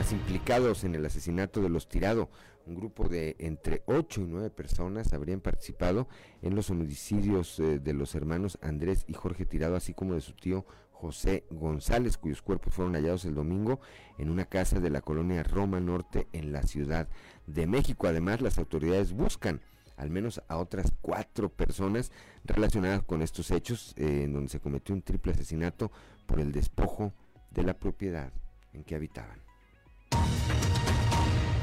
[0.00, 2.30] más implicados en el asesinato de los Tirado.
[2.64, 6.08] Un grupo de entre 8 y 9 personas habrían participado
[6.40, 10.32] en los homicidios eh, de los hermanos Andrés y Jorge Tirado, así como de su
[10.32, 13.78] tío José González, cuyos cuerpos fueron hallados el domingo
[14.16, 17.06] en una casa de la colonia Roma Norte en la Ciudad
[17.46, 18.06] de México.
[18.06, 19.60] Además, las autoridades buscan
[19.98, 22.10] al menos a otras cuatro personas
[22.44, 25.92] relacionadas con estos hechos, eh, en donde se cometió un triple asesinato
[26.24, 27.12] por el despojo
[27.50, 28.32] de la propiedad
[28.72, 29.49] en que habitaban.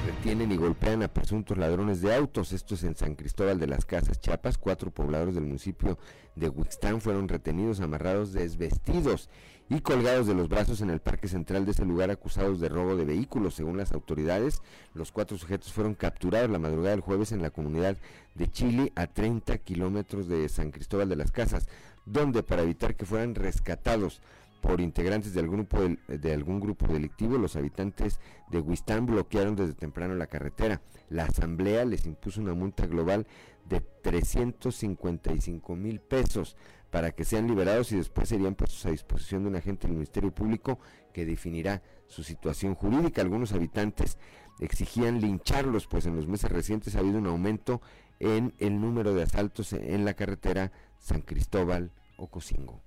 [0.08, 2.52] Retienen y golpean a presuntos ladrones de autos.
[2.52, 4.58] Esto es en San Cristóbal de las Casas, Chiapas.
[4.58, 5.98] Cuatro pobladores del municipio
[6.36, 9.30] de Huixtán fueron retenidos, amarrados, desvestidos
[9.70, 12.96] y colgados de los brazos en el parque central de ese lugar acusados de robo
[12.96, 13.56] de vehículos.
[13.56, 14.62] Según las autoridades,
[14.94, 17.98] los cuatro sujetos fueron capturados la madrugada del jueves en la comunidad
[18.34, 21.68] de Chile, a 30 kilómetros de San Cristóbal de las Casas,
[22.06, 24.22] donde para evitar que fueran rescatados
[24.62, 29.74] por integrantes de algún, grupo de, algún grupo delictivo, los habitantes de Huistán bloquearon desde
[29.74, 30.82] temprano la carretera.
[31.10, 33.28] La asamblea les impuso una multa global
[33.66, 36.56] de 355 mil pesos
[36.90, 40.34] para que sean liberados y después serían puestos a disposición de un agente del Ministerio
[40.34, 40.80] Público
[41.14, 43.22] que definirá su situación jurídica.
[43.22, 44.18] Algunos habitantes
[44.60, 47.82] exigían lincharlos, pues en los meses recientes ha habido un aumento
[48.20, 52.87] en el número de asaltos en la carretera San Cristóbal Ocosingo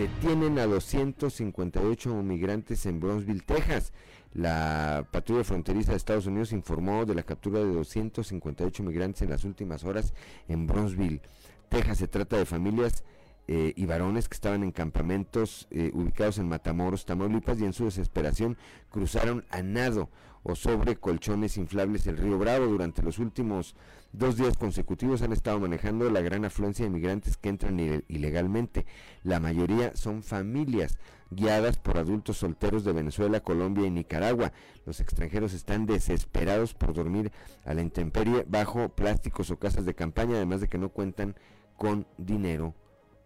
[0.00, 3.92] detienen a 258 migrantes en Bronzeville, Texas.
[4.32, 9.44] La patrulla fronteriza de Estados Unidos informó de la captura de 258 migrantes en las
[9.44, 10.14] últimas horas
[10.48, 11.20] en Bronzeville,
[11.68, 11.98] Texas.
[11.98, 13.04] Se trata de familias
[13.46, 17.84] eh, y varones que estaban en campamentos eh, ubicados en Matamoros, Tamaulipas, y en su
[17.84, 18.56] desesperación
[18.88, 20.08] cruzaron a nado
[20.42, 22.66] o sobre colchones inflables el río Bravo.
[22.66, 23.74] Durante los últimos
[24.12, 28.86] dos días consecutivos han estado manejando la gran afluencia de migrantes que entran ilegalmente.
[29.22, 30.98] La mayoría son familias
[31.30, 34.52] guiadas por adultos solteros de Venezuela, Colombia y Nicaragua.
[34.84, 37.32] Los extranjeros están desesperados por dormir
[37.64, 41.36] a la intemperie bajo plásticos o casas de campaña, además de que no cuentan
[41.76, 42.74] con dinero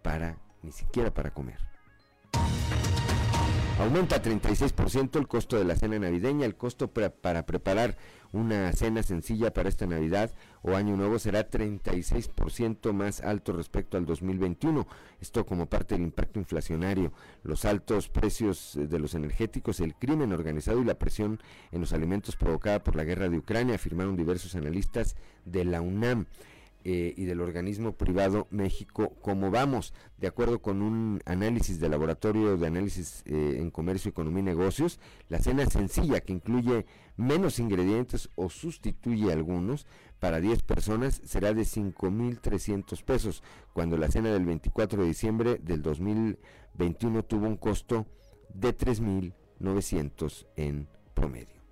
[0.03, 1.59] para ni siquiera para comer.
[3.79, 6.47] Aumenta 36% el costo de la cena navideña.
[6.47, 7.97] El costo para preparar
[8.33, 10.33] una cena sencilla para esta Navidad
[10.63, 14.87] o Año Nuevo será 36% más alto respecto al 2021.
[15.21, 20.81] Esto como parte del impacto inflacionario, los altos precios de los energéticos, el crimen organizado
[20.81, 21.41] y la presión
[21.73, 26.27] en los alimentos provocada por la guerra de Ucrania, afirmaron diversos analistas de la UNAM.
[26.87, 29.95] Eh, y del organismo privado México Cómo Vamos.
[30.19, 35.01] De acuerdo con un análisis del Laboratorio de Análisis eh, en Comercio, Economía y Negocios,
[35.31, 36.85] la cena sencilla que incluye
[37.17, 39.87] menos ingredientes o sustituye algunos
[40.21, 43.43] para 10 personas será de 5.300 pesos,
[43.73, 48.07] cuando la cena del 24 de diciembre del 2021 tuvo un costo
[48.53, 51.64] de 3.900 en promedio.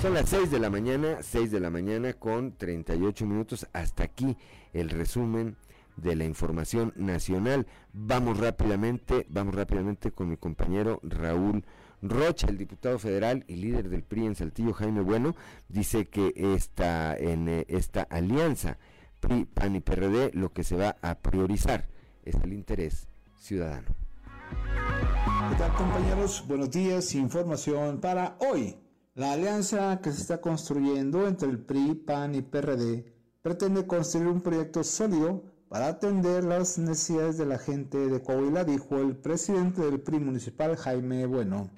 [0.00, 3.66] Son las 6 de la mañana, 6 de la mañana con 38 minutos.
[3.74, 4.34] Hasta aquí
[4.72, 5.56] el resumen
[5.98, 7.66] de la información nacional.
[7.92, 11.66] Vamos rápidamente, vamos rápidamente con mi compañero Raúl
[12.00, 15.36] Rocha, el diputado federal y líder del PRI en Saltillo, Jaime Bueno,
[15.68, 18.78] dice que esta, en eh, esta alianza
[19.20, 21.88] PRI, PAN y PRD lo que se va a priorizar
[22.24, 23.88] es el interés ciudadano.
[25.50, 26.42] ¿Qué tal compañeros?
[26.48, 28.78] Buenos días, información para hoy.
[29.20, 33.04] La alianza que se está construyendo entre el PRI, PAN y PRD
[33.42, 38.96] pretende construir un proyecto sólido para atender las necesidades de la gente de Coahuila, dijo
[38.96, 41.68] el presidente del PRI municipal, Jaime Bueno.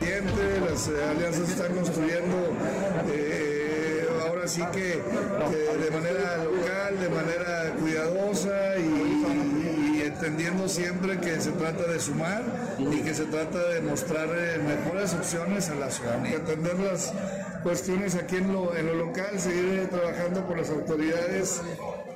[0.00, 2.36] Las eh, alianzas están construyendo
[3.12, 9.47] eh, ahora sí que, de manera local, de manera cuidadosa y
[10.18, 12.42] entendiendo siempre que se trata de sumar
[12.78, 16.38] y que se trata de mostrar eh, mejores opciones a la ciudadanía.
[16.38, 17.12] Atender las
[17.62, 21.60] cuestiones aquí en lo, en lo local, seguir trabajando con las autoridades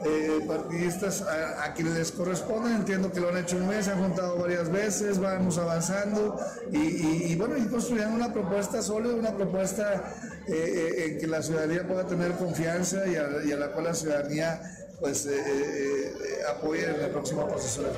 [0.04, 2.74] eh, partidistas a, quienes les corresponden.
[2.74, 6.40] Entiendo que lo han hecho un mes, se han juntado varias veces, vamos avanzando
[6.72, 10.02] y, bueno, y construyendo una propuesta sólida, una propuesta
[10.48, 13.94] eh, en que la ciudadanía pueda tener confianza y a, y a la cual la
[13.94, 14.60] ciudadanía
[15.02, 17.90] pues eh, eh, eh, apoyen en el próximo proceso de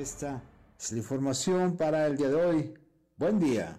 [0.00, 0.40] Esta
[0.78, 2.74] es la información para el día de hoy.
[3.16, 3.76] Buen día.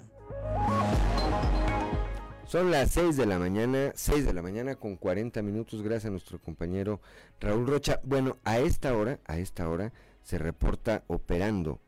[2.46, 6.12] Son las 6 de la mañana, 6 de la mañana con 40 minutos, gracias a
[6.12, 7.00] nuestro compañero
[7.40, 8.02] Raúl Rocha.
[8.04, 11.80] Bueno, a esta hora, a esta hora se reporta operando,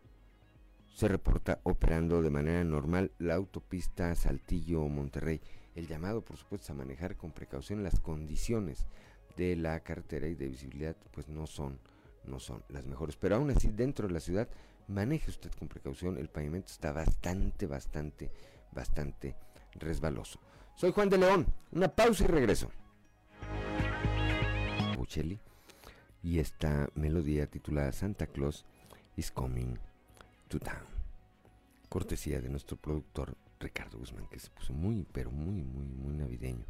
[0.95, 5.41] se reporta operando de manera normal la autopista Saltillo-Monterrey
[5.75, 8.85] el llamado, por supuesto, a manejar con precaución las condiciones
[9.37, 11.79] de la carretera y de visibilidad, pues no son,
[12.25, 13.15] no son las mejores.
[13.15, 14.47] Pero aún así, dentro de la ciudad,
[14.87, 18.31] maneje usted con precaución, el pavimento está bastante, bastante,
[18.71, 19.35] bastante
[19.75, 20.39] resbaloso.
[20.75, 22.69] Soy Juan de León, una pausa y regreso.
[24.97, 25.39] Buchelli
[26.23, 28.65] y esta melodía titulada Santa Claus
[29.17, 29.77] is Coming
[30.47, 30.85] to Town.
[31.89, 36.65] Cortesía de nuestro productor Ricardo Guzmán, que se puso muy, pero muy, muy, muy navideño.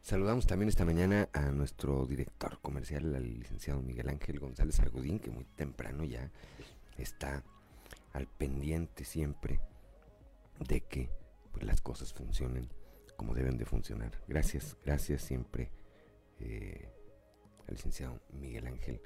[0.00, 5.30] Saludamos también esta mañana a nuestro director comercial, al licenciado Miguel Ángel González Argudín, que
[5.30, 6.30] muy temprano ya
[6.96, 7.42] está
[8.12, 9.60] al pendiente siempre
[10.66, 11.10] de que
[11.52, 12.68] pues, las cosas funcionen
[13.16, 14.12] como deben de funcionar.
[14.26, 15.70] Gracias, gracias siempre
[16.40, 16.88] eh,
[17.68, 19.00] al licenciado Miguel Ángel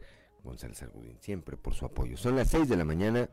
[0.44, 2.16] González Argudín, siempre por su apoyo.
[2.16, 3.28] Son las 6 de la mañana,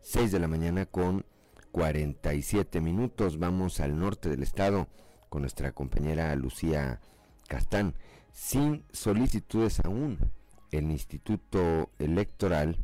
[0.00, 1.24] 6 de la mañana con
[1.72, 3.38] 47 minutos.
[3.38, 4.86] Vamos al norte del estado
[5.28, 7.00] con nuestra compañera Lucía
[7.48, 7.94] Castán.
[8.32, 10.18] Sin solicitudes aún,
[10.70, 12.78] el Instituto Electoral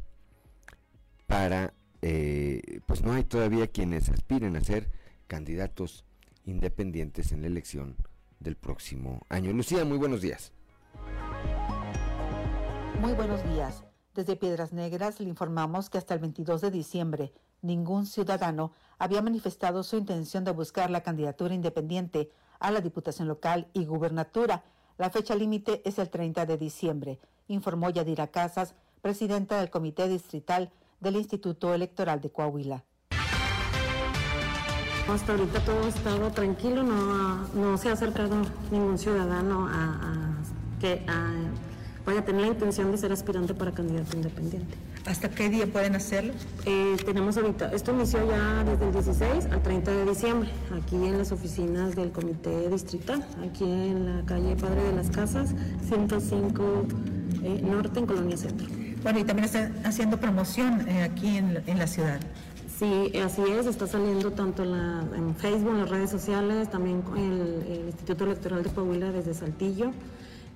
[1.26, 4.91] para, eh, pues no hay todavía quienes aspiren a ser
[5.26, 6.05] candidatos
[6.45, 7.97] independientes en la elección
[8.41, 9.53] del próximo año.
[9.53, 10.53] Lucía, muy buenos días.
[13.01, 13.84] Muy buenos días.
[14.14, 17.32] Desde Piedras Negras le informamos que hasta el 22 de diciembre
[17.63, 23.69] ningún ciudadano había manifestado su intención de buscar la candidatura independiente a la Diputación Local
[23.73, 24.65] y Gubernatura.
[24.97, 30.71] La fecha límite es el 30 de diciembre, informó Yadira Casas, presidenta del Comité Distrital
[31.01, 32.85] del Instituto Electoral de Coahuila.
[35.09, 40.35] Hasta ahorita todo ha estado tranquilo, no, no se ha acercado ningún ciudadano a,
[40.81, 41.33] que ah,
[42.05, 44.77] vaya a tener la intención de ser aspirante para candidato independiente.
[45.07, 46.34] ¿Hasta qué día pueden hacerlo?
[46.66, 51.16] Eh, tenemos ahorita, esto inició ya desde el 16 al 30 de diciembre, aquí en
[51.16, 55.55] las oficinas del Comité Distrital, aquí en la calle Padre de las Casas,
[55.88, 56.86] 105
[57.42, 58.66] eh, Norte, en Colonia Centro.
[59.03, 62.20] Bueno, y también están haciendo promoción eh, aquí en, la- en la ciudad.
[62.78, 67.03] Sí, así es, está saliendo tanto en, la- en Facebook, en las redes sociales, también
[67.16, 69.92] el, el Instituto Electoral de Coahuila desde Saltillo,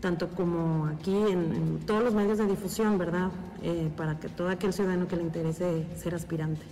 [0.02, 3.30] tanto como aquí en, en todos los medios de difusión, ¿verdad?
[3.62, 6.62] Eh, para que todo aquel ciudadano que le interese ser aspirante.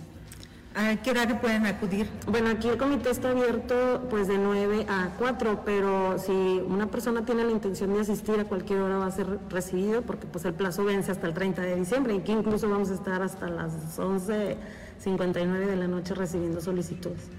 [0.75, 2.09] ¿A qué horario pueden acudir?
[2.27, 7.25] Bueno, aquí el comité está abierto pues de 9 a 4, pero si una persona
[7.25, 10.53] tiene la intención de asistir a cualquier hora va a ser recibido porque pues el
[10.53, 13.97] plazo vence hasta el 30 de diciembre y que incluso vamos a estar hasta las
[13.97, 17.29] 11.59 de la noche recibiendo solicitudes.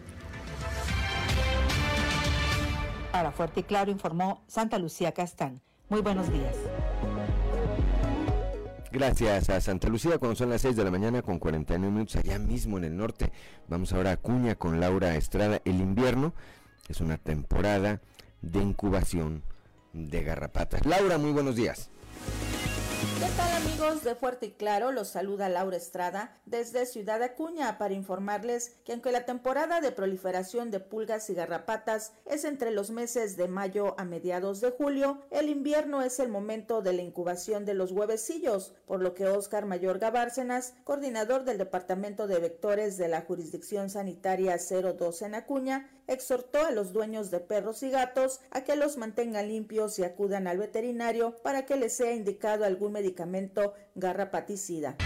[3.13, 5.61] Para Fuerte y Claro informó Santa Lucía Castán.
[5.93, 6.57] Muy buenos días.
[8.91, 12.39] Gracias a Santa Lucía, cuando son las 6 de la mañana con 49 minutos allá
[12.39, 13.31] mismo en el norte.
[13.69, 15.61] Vamos ahora a Cuña con Laura Estrada.
[15.67, 16.33] El invierno
[16.89, 18.01] es una temporada
[18.41, 19.43] de incubación
[19.93, 20.87] de garrapatas.
[20.87, 21.91] Laura, muy buenos días.
[23.03, 24.93] ¿Qué tal amigos de Fuerte y Claro?
[24.93, 30.71] Los saluda Laura Estrada desde Ciudad Acuña para informarles que aunque la temporada de proliferación
[30.71, 35.49] de pulgas y garrapatas es entre los meses de mayo a mediados de julio, el
[35.49, 40.13] invierno es el momento de la incubación de los huevecillos, por lo que Óscar Mayorga
[40.13, 46.71] Bárcenas, coordinador del Departamento de Vectores de la Jurisdicción Sanitaria 02 en Acuña, exhortó a
[46.71, 51.37] los dueños de perros y gatos a que los mantengan limpios y acudan al veterinario
[51.43, 54.97] para que les sea indicado algún medicamento garrapaticida.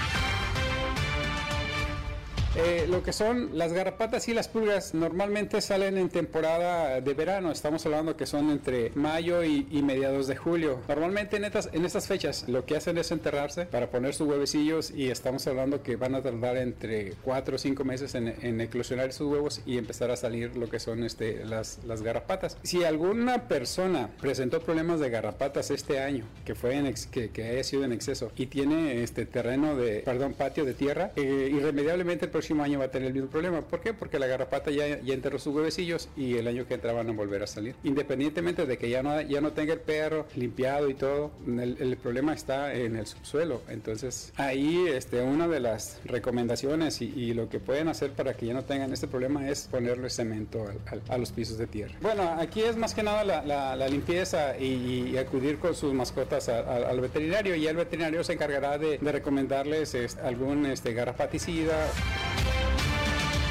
[2.59, 7.53] Eh, lo que son las garrapatas y las pulgas normalmente salen en temporada de verano.
[7.53, 10.81] Estamos hablando que son entre mayo y, y mediados de julio.
[10.89, 14.91] Normalmente en estas, en estas fechas lo que hacen es enterrarse para poner sus huevecillos
[14.91, 19.13] y estamos hablando que van a tardar entre 4 o 5 meses en, en eclosionar
[19.13, 22.57] sus huevos y empezar a salir lo que son este, las, las garrapatas.
[22.63, 27.45] Si alguna persona presentó problemas de garrapatas este año, que, fue en ex- que, que
[27.51, 32.25] haya sido en exceso y tiene este terreno de, perdón, patio de tierra, eh, irremediablemente
[32.25, 33.61] el próximo año va a tener el mismo problema.
[33.63, 33.93] ¿Por qué?
[33.93, 37.13] Porque la garrapata ya, ya enterró sus huevecillos y el año que entra van a
[37.13, 37.75] volver a salir.
[37.83, 41.97] Independientemente de que ya no, ya no tenga el perro limpiado y todo, el, el
[41.97, 43.63] problema está en el subsuelo.
[43.69, 48.47] Entonces ahí este, una de las recomendaciones y, y lo que pueden hacer para que
[48.47, 51.95] ya no tengan este problema es ponerle cemento al- al- a los pisos de tierra.
[52.01, 55.93] Bueno, aquí es más que nada la, la- la limpieza y, y acudir con sus
[55.93, 60.65] mascotas a- a- al veterinario y el veterinario se encargará de, de recomendarles este, algún
[60.67, 61.89] este, garrapaticida.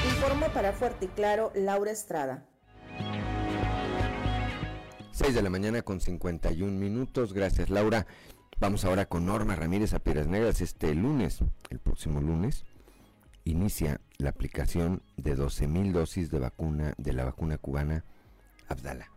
[0.08, 2.46] Informó para Fuerte y Claro Laura Estrada.
[5.12, 7.34] 6 de la mañana con 51 minutos.
[7.34, 8.06] Gracias, Laura.
[8.60, 10.62] Vamos ahora con Norma Ramírez a Piedras Negras.
[10.62, 12.66] Este lunes, el próximo lunes,
[13.44, 18.04] inicia la aplicación de 12.000 dosis de vacuna de la vacuna cubana
[18.68, 19.10] Abdala.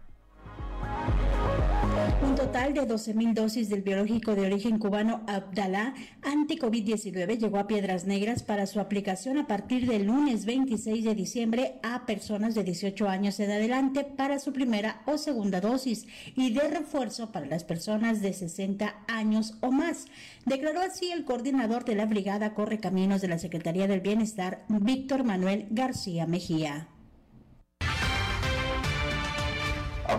[2.21, 8.07] Un total de 12.000 dosis del biológico de origen cubano Abdalá anti-COVID-19 llegó a Piedras
[8.07, 13.09] Negras para su aplicación a partir del lunes 26 de diciembre a personas de 18
[13.09, 18.21] años en adelante para su primera o segunda dosis y de refuerzo para las personas
[18.21, 20.07] de 60 años o más.
[20.45, 25.23] Declaró así el coordinador de la Brigada Corre Caminos de la Secretaría del Bienestar, Víctor
[25.23, 26.89] Manuel García Mejía.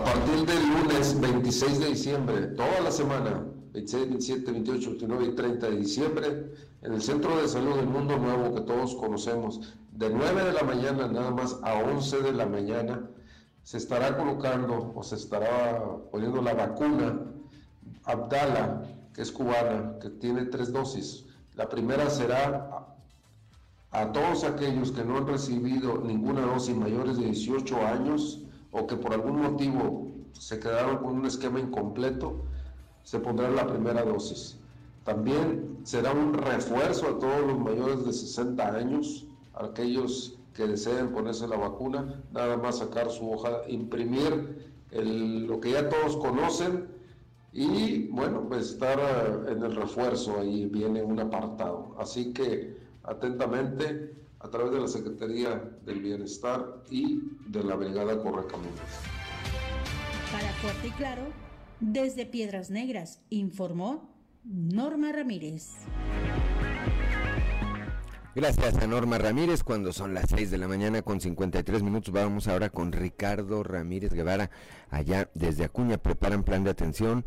[0.00, 3.44] A partir del lunes 26 de diciembre, toda la semana,
[3.74, 8.16] 26, 27, 28, 29 y 30 de diciembre, en el Centro de Salud del Mundo
[8.16, 12.46] Nuevo que todos conocemos, de 9 de la mañana nada más a 11 de la
[12.46, 13.10] mañana,
[13.62, 17.20] se estará colocando o se estará poniendo la vacuna
[18.04, 18.82] Abdala,
[19.12, 21.26] que es cubana, que tiene tres dosis.
[21.56, 22.96] La primera será
[23.92, 28.86] a, a todos aquellos que no han recibido ninguna dosis mayores de 18 años o
[28.86, 32.44] que por algún motivo se quedaron con un esquema incompleto,
[33.02, 34.58] se pondrá la primera dosis.
[35.04, 41.48] También será un refuerzo a todos los mayores de 60 años, aquellos que deseen ponerse
[41.48, 46.88] la vacuna, nada más sacar su hoja, imprimir el- lo que ya todos conocen
[47.52, 51.94] y bueno, pues estar eh, en el refuerzo, ahí viene un apartado.
[51.98, 58.80] Así que atentamente a través de la Secretaría del Bienestar y de la Brigada Correcaminos.
[60.32, 61.22] Para Fuerte y Claro,
[61.80, 64.14] desde Piedras Negras, informó
[64.44, 65.68] Norma Ramírez.
[68.34, 69.64] Gracias a Norma Ramírez.
[69.64, 74.12] Cuando son las 6 de la mañana con 53 minutos, vamos ahora con Ricardo Ramírez
[74.12, 74.50] Guevara.
[74.88, 77.26] Allá desde Acuña preparan plan de atención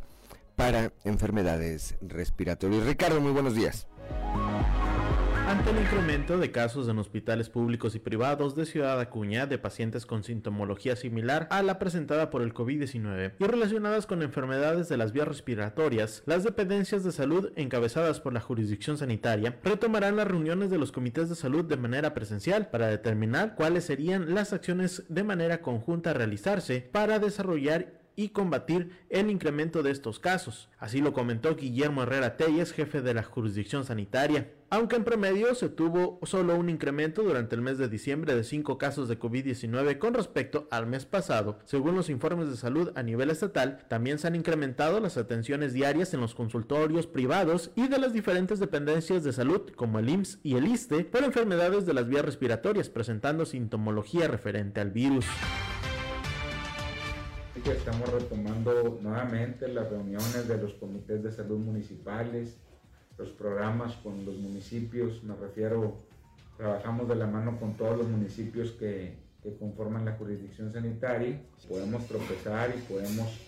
[0.56, 2.86] para enfermedades respiratorias.
[2.86, 3.88] Ricardo, muy buenos días.
[5.54, 10.08] Ante el incremento de casos en hospitales públicos y privados de Ciudad Acuña de pacientes
[10.08, 15.12] con sintomología similar a la presentada por el COVID-19 y relacionadas con enfermedades de las
[15.12, 20.80] vías respiratorias, las dependencias de salud encabezadas por la jurisdicción sanitaria retomarán las reuniones de
[20.80, 25.62] los comités de salud de manera presencial para determinar cuáles serían las acciones de manera
[25.62, 30.70] conjunta a realizarse para desarrollar y combatir el incremento de estos casos.
[30.80, 34.52] Así lo comentó Guillermo Herrera Telles, jefe de la jurisdicción sanitaria.
[34.70, 38.80] Aunque en promedio se tuvo solo un incremento durante el mes de diciembre de 5
[38.80, 43.30] casos de COVID-19 con respecto al mes pasado, según los informes de salud a nivel
[43.30, 48.14] estatal, también se han incrementado las atenciones diarias en los consultorios privados y de las
[48.14, 52.26] diferentes dependencias de salud como el IMSS y el ISTE por enfermedades de las vías
[52.26, 55.28] respiratorias presentando sintomología referente al virus
[57.72, 62.58] estamos retomando nuevamente las reuniones de los comités de salud municipales,
[63.18, 65.98] los programas con los municipios, me refiero,
[66.58, 72.06] trabajamos de la mano con todos los municipios que, que conforman la jurisdicción sanitaria, podemos
[72.08, 73.40] tropezar y podemos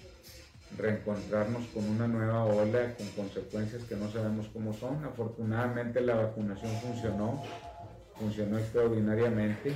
[0.78, 5.04] reencontrarnos con una nueva ola con consecuencias que no sabemos cómo son.
[5.04, 7.44] Afortunadamente la vacunación funcionó,
[8.18, 9.74] funcionó extraordinariamente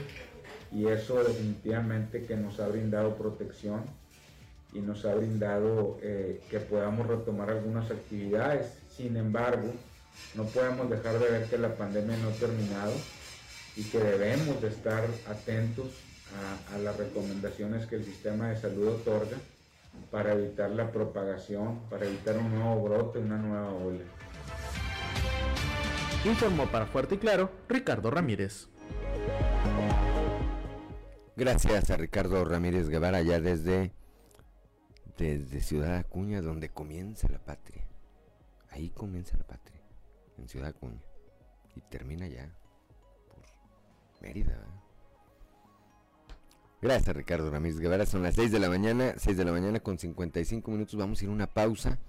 [0.71, 3.81] y eso definitivamente que nos ha brindado protección
[4.73, 8.73] y nos ha brindado eh, que podamos retomar algunas actividades.
[8.95, 9.73] Sin embargo,
[10.35, 12.93] no podemos dejar de ver que la pandemia no ha terminado
[13.75, 15.87] y que debemos de estar atentos
[16.69, 19.37] a, a las recomendaciones que el sistema de salud otorga
[20.11, 24.03] para evitar la propagación, para evitar un nuevo brote, una nueva ola.
[26.25, 28.67] Informó para Fuerte y Claro Ricardo Ramírez.
[31.35, 33.93] Gracias a Ricardo Ramírez Guevara ya desde
[35.19, 37.83] desde Ciudad Acuña, donde comienza la patria.
[38.69, 39.81] Ahí comienza la patria,
[40.37, 41.01] en Ciudad Acuña.
[41.75, 42.49] Y termina ya
[43.27, 43.43] por
[44.21, 44.57] Mérida.
[46.81, 48.05] Gracias Ricardo Ramírez Guevara.
[48.05, 50.95] Son las 6 de la mañana, 6 de la mañana con 55 minutos.
[50.97, 51.99] Vamos a ir a una pausa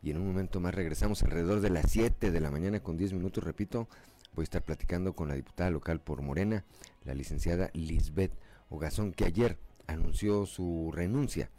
[0.00, 3.14] y en un momento más regresamos alrededor de las 7 de la mañana con 10
[3.14, 3.42] minutos.
[3.42, 3.88] Repito,
[4.34, 6.64] voy a estar platicando con la diputada local por Morena,
[7.04, 8.38] la licenciada Lisbeth
[8.68, 9.58] Ogazón, que ayer
[9.88, 11.50] anunció su renuncia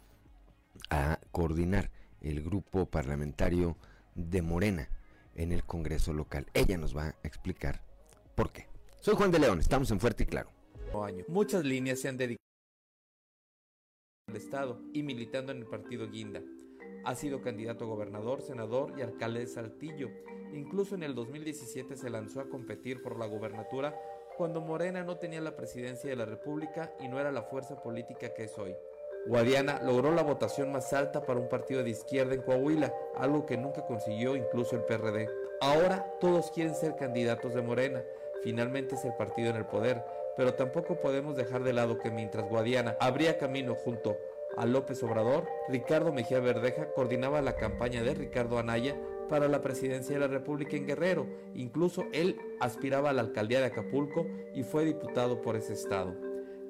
[0.90, 3.76] a coordinar el grupo parlamentario
[4.14, 4.88] de Morena
[5.34, 6.46] en el Congreso local.
[6.54, 7.82] Ella nos va a explicar
[8.34, 8.66] por qué.
[9.00, 10.50] Soy Juan de León, estamos en Fuerte y Claro.
[11.26, 12.38] Muchas líneas se han dedicado
[14.28, 16.40] al Estado y militando en el partido Guinda.
[17.04, 20.08] Ha sido candidato a gobernador, senador y alcalde de Saltillo.
[20.52, 23.94] Incluso en el 2017 se lanzó a competir por la gubernatura
[24.36, 28.32] cuando Morena no tenía la presidencia de la República y no era la fuerza política
[28.32, 28.74] que es hoy.
[29.26, 33.56] Guadiana logró la votación más alta para un partido de izquierda en Coahuila, algo que
[33.56, 35.28] nunca consiguió incluso el PRD.
[35.60, 38.02] Ahora todos quieren ser candidatos de Morena,
[38.42, 40.04] finalmente es el partido en el poder,
[40.36, 44.18] pero tampoco podemos dejar de lado que mientras Guadiana abría camino junto
[44.56, 48.94] a López Obrador, Ricardo Mejía Verdeja coordinaba la campaña de Ricardo Anaya
[49.28, 51.26] para la presidencia de la República en Guerrero.
[51.54, 56.14] Incluso él aspiraba a la alcaldía de Acapulco y fue diputado por ese estado.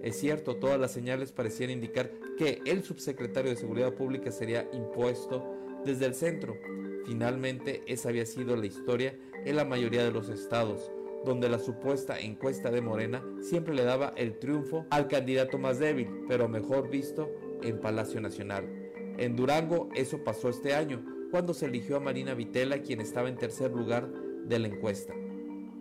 [0.05, 5.43] Es cierto, todas las señales parecían indicar que el subsecretario de Seguridad Pública sería impuesto
[5.83, 6.59] desde el centro.
[7.07, 10.93] Finalmente, esa había sido la historia en la mayoría de los estados,
[11.25, 16.27] donde la supuesta encuesta de Morena siempre le daba el triunfo al candidato más débil,
[16.29, 18.69] pero mejor visto en Palacio Nacional.
[19.17, 23.39] En Durango eso pasó este año, cuando se eligió a Marina Vitela, quien estaba en
[23.39, 24.07] tercer lugar
[24.45, 25.15] de la encuesta.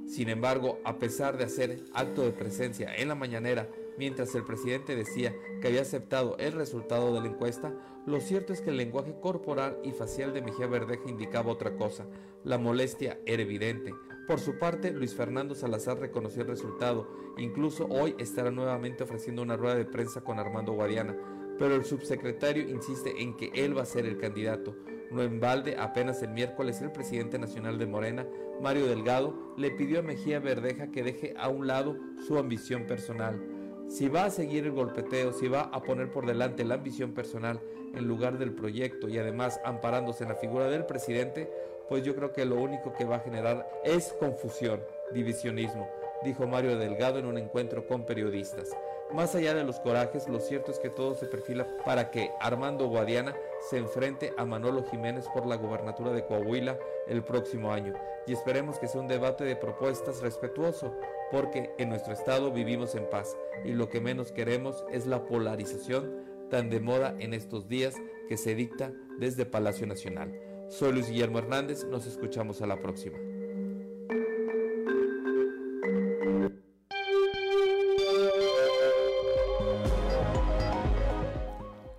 [0.08, 4.96] Sin embargo, a pesar de hacer acto de presencia en la mañanera Mientras el presidente
[4.96, 7.74] decía que había aceptado el resultado de la encuesta,
[8.06, 12.06] lo cierto es que el lenguaje corporal y facial de Mejía Verdeja indicaba otra cosa.
[12.44, 13.94] La molestia era evidente.
[14.28, 17.08] Por su parte, Luis Fernando Salazar reconoció el resultado.
[17.38, 21.16] Incluso hoy estará nuevamente ofreciendo una rueda de prensa con Armando Guadiana.
[21.60, 24.76] Pero el subsecretario insiste en que él va a ser el candidato.
[25.12, 28.26] No en balde, apenas el miércoles el presidente nacional de Morena,
[28.60, 33.53] Mario Delgado, le pidió a Mejía Verdeja que deje a un lado su ambición personal
[33.88, 37.60] si va a seguir el golpeteo, si va a poner por delante la ambición personal
[37.94, 41.50] en lugar del proyecto y además amparándose en la figura del presidente,
[41.90, 44.80] pues yo creo que lo único que va a generar es confusión,
[45.14, 45.88] divisionismo,
[46.24, 48.70] dijo Mario Delgado en un encuentro con periodistas.
[49.14, 52.88] Más allá de los corajes, lo cierto es que todo se perfila para que Armando
[52.88, 53.36] Guadiana
[53.70, 57.94] se enfrente a Manolo Jiménez por la gubernatura de Coahuila el próximo año.
[58.26, 60.96] Y esperemos que sea un debate de propuestas respetuoso,
[61.32, 66.48] porque en nuestro estado vivimos en paz y lo que menos queremos es la polarización
[66.50, 67.96] tan de moda en estos días
[68.28, 70.34] que se dicta desde Palacio Nacional.
[70.70, 73.33] Soy Luis Guillermo Hernández, nos escuchamos a la próxima.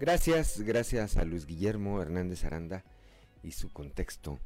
[0.04, 2.84] Gracias, gracias a Luis Guillermo Hernández Aranda
[3.42, 4.38] y su contexto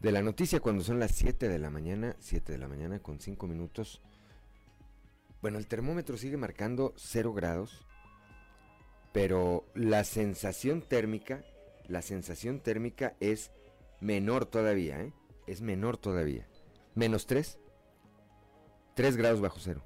[0.00, 3.20] de la noticia cuando son las 7 de la mañana, 7 de la mañana con
[3.20, 4.00] 5 minutos.
[5.42, 7.86] Bueno, el termómetro sigue marcando 0 grados,
[9.12, 11.44] pero la sensación térmica,
[11.86, 13.50] la sensación térmica es
[14.00, 15.12] menor todavía, ¿eh?
[15.46, 16.48] Es menor todavía.
[16.94, 17.58] Menos 3,
[18.94, 19.84] 3 grados bajo cero.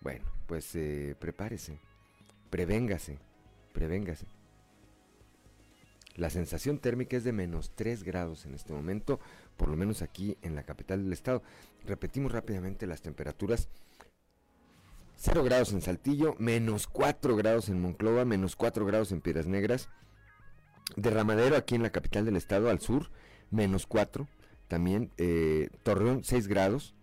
[0.00, 1.78] Bueno, pues eh, prepárese,
[2.54, 3.18] prevéngase,
[3.72, 4.26] prevéngase.
[6.14, 9.18] La sensación térmica es de menos 3 grados en este momento,
[9.56, 11.42] por lo menos aquí en la capital del estado.
[11.84, 13.68] Repetimos rápidamente las temperaturas.
[15.16, 19.88] 0 grados en Saltillo, menos 4 grados en Monclova, menos 4 grados en Piedras Negras.
[20.94, 23.10] Derramadero aquí en la capital del estado, al sur,
[23.50, 24.28] menos 4.
[24.68, 26.94] También eh, Torreón 6 grados.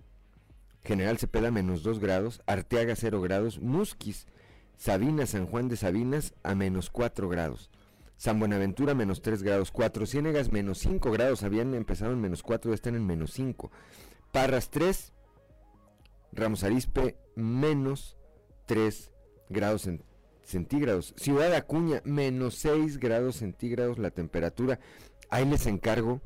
[0.86, 2.42] General Cepeda menos 2 grados.
[2.46, 3.60] Arteaga 0 grados.
[3.60, 4.28] Musquis,
[4.82, 7.70] Sabinas, San Juan de Sabinas a menos 4 grados.
[8.18, 12.74] San Buenaventura menos 3 grados, 4 Ciénegas menos 5 grados, habían empezado en menos 4,
[12.74, 13.72] están en menos 5.
[14.32, 15.14] Parras 3,
[16.32, 18.18] Ramos Arispe menos
[18.66, 19.12] 3
[19.50, 19.88] grados
[20.42, 21.14] centígrados.
[21.16, 24.80] Ciudad Acuña menos 6 grados centígrados la temperatura.
[25.30, 26.24] Ahí les encargo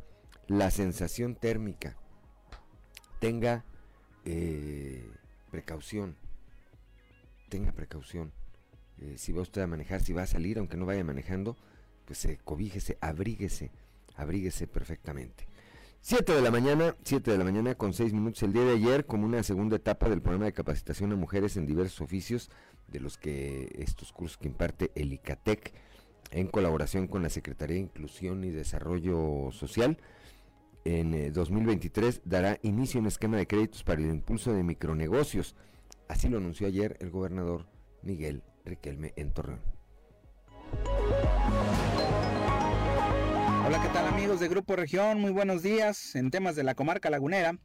[0.47, 1.97] la sensación térmica.
[3.19, 3.65] Tenga
[4.23, 5.11] eh,
[5.51, 6.15] precaución.
[7.49, 8.31] Tenga precaución.
[8.99, 11.57] Eh, si va usted a manejar, si va a salir, aunque no vaya manejando,
[12.05, 13.71] pues se cobíjese, abríguese,
[14.15, 15.47] abríguese perfectamente.
[16.01, 19.05] 7 de la mañana, 7 de la mañana con 6 minutos el día de ayer,
[19.05, 22.51] como una segunda etapa del programa de capacitación a mujeres en diversos oficios,
[22.87, 25.73] de los que estos cursos que imparte el ICATEC
[26.31, 29.97] en colaboración con la Secretaría de Inclusión y Desarrollo Social,
[30.83, 35.55] en 2023 eh, dará inicio un esquema de créditos para el impulso de micronegocios.
[36.07, 37.65] Así lo anunció ayer el gobernador
[38.03, 39.61] Miguel Riquelme en Torreón.
[43.65, 45.19] Hola, ¿qué tal amigos de Grupo Región?
[45.19, 46.15] Muy buenos días.
[46.15, 47.57] En temas de la comarca lagunera,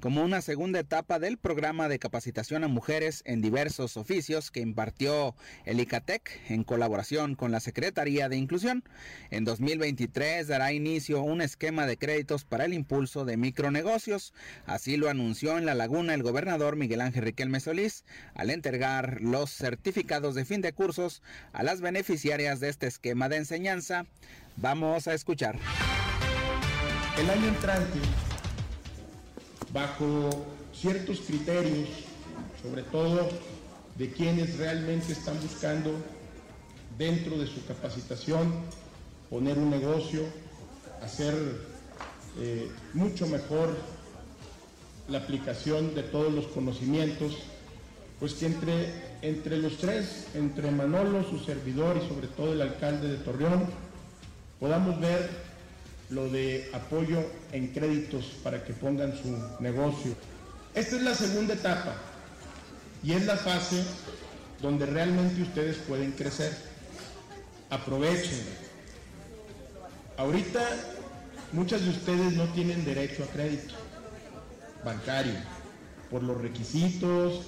[0.00, 5.34] como una segunda etapa del programa de capacitación a mujeres en diversos oficios que impartió
[5.64, 8.84] el ICATEC en colaboración con la Secretaría de Inclusión.
[9.30, 14.34] En 2023 dará inicio un esquema de créditos para el impulso de micronegocios.
[14.64, 18.04] Así lo anunció en La Laguna el gobernador Miguel Ángel Riquelme Solís
[18.34, 21.20] al entregar los certificados de fin de cursos
[21.52, 24.06] a las beneficiarias de este esquema de enseñanza.
[24.60, 25.56] Vamos a escuchar.
[27.16, 28.00] El año entrante
[29.72, 30.30] bajo
[30.74, 31.88] ciertos criterios,
[32.60, 33.28] sobre todo
[33.96, 35.92] de quienes realmente están buscando
[36.98, 38.52] dentro de su capacitación
[39.30, 40.22] poner un negocio,
[41.02, 41.34] hacer
[42.40, 43.76] eh, mucho mejor
[45.08, 47.36] la aplicación de todos los conocimientos,
[48.18, 48.92] pues que entre,
[49.22, 53.87] entre los tres, entre Manolo, su servidor y sobre todo el alcalde de Torreón,
[54.60, 55.28] podamos ver
[56.10, 60.14] lo de apoyo en créditos para que pongan su negocio.
[60.74, 61.94] Esta es la segunda etapa
[63.02, 63.84] y es la fase
[64.60, 66.52] donde realmente ustedes pueden crecer.
[67.70, 68.40] Aprovechen.
[70.16, 70.60] Ahorita
[71.52, 73.74] muchas de ustedes no tienen derecho a crédito
[74.84, 75.34] bancario
[76.10, 77.42] por los requisitos,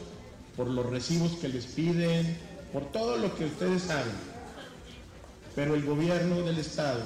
[0.57, 2.37] por los recibos que les piden,
[2.73, 4.30] por todo lo que ustedes saben.
[5.55, 7.01] Pero el gobierno del estado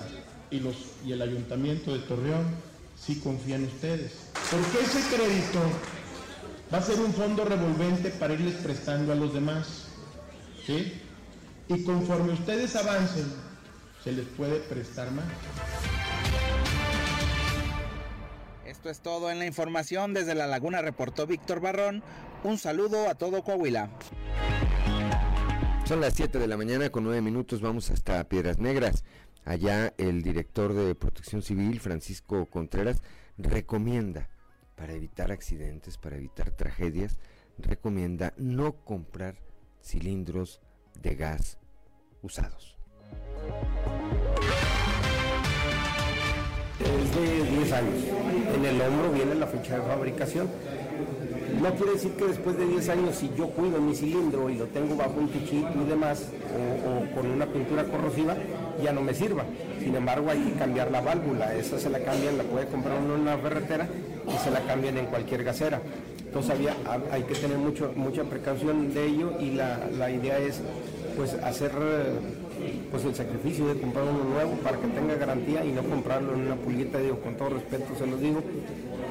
[0.51, 2.47] y, los, y el ayuntamiento de Torreón
[2.99, 4.13] sí confían en ustedes.
[4.51, 5.61] Porque ese crédito
[6.73, 9.87] va a ser un fondo revolvente para irles prestando a los demás.
[10.67, 11.01] ¿sí?
[11.69, 13.33] Y conforme ustedes avancen,
[14.03, 15.25] se les puede prestar más.
[18.67, 20.13] Esto es todo en la información.
[20.13, 22.03] Desde La Laguna reportó Víctor Barrón.
[22.43, 23.89] Un saludo a todo Coahuila.
[25.85, 27.61] Son las 7 de la mañana con 9 minutos.
[27.61, 29.05] Vamos hasta Piedras Negras.
[29.45, 33.03] Allá el director de Protección Civil, Francisco Contreras,
[33.37, 34.31] recomienda,
[34.77, 37.19] para evitar accidentes, para evitar tragedias,
[37.59, 39.37] recomienda no comprar
[39.83, 40.63] cilindros
[41.03, 41.59] de gas
[42.23, 42.79] usados.
[46.81, 48.05] Es de 10 años.
[48.55, 50.49] En el hombro viene la fecha de fabricación
[51.61, 54.67] no quiere decir que después de 10 años, si yo cuido mi cilindro y lo
[54.67, 56.29] tengo bajo un tichito y demás,
[56.87, 58.37] o, con una pintura corrosiva,
[58.83, 59.45] ya no me sirva.
[59.81, 61.55] Sin embargo, hay que cambiar la válvula.
[61.55, 63.89] Esa se la cambian, la puede comprar uno en una ferretera
[64.27, 65.81] y se la cambian en cualquier gasera.
[66.35, 66.75] Entonces había,
[67.13, 70.61] hay que tener mucho, mucha precaución de ello y la, idea es
[71.17, 71.71] pues hacer
[72.91, 76.41] pues el sacrificio de comprar uno nuevo para que tenga garantía y no comprarlo en
[76.47, 78.43] una pulguita, digo, con todo respeto se lo digo,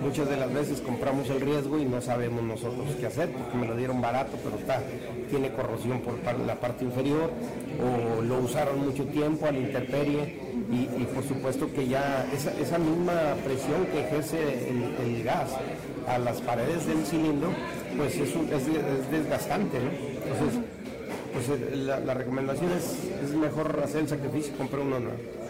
[0.02, 3.68] muchas de las veces compramos el riesgo y no sabemos nosotros qué hacer porque me
[3.68, 4.82] lo dieron barato, pero está,
[5.30, 7.32] tiene corrosión por la parte inferior
[7.82, 13.36] o lo usaron mucho tiempo a la intemperie y, por supuesto que ya esa, misma
[13.44, 15.52] presión que ejerce el, gas
[16.08, 17.50] a las paredes del cilindro,
[17.98, 19.78] pues es, es, desgastante.
[19.78, 20.60] Entonces,
[21.34, 25.43] pues eh, la, recomendación es, es mejor hacer el sacrificio y comprar uno nuevo.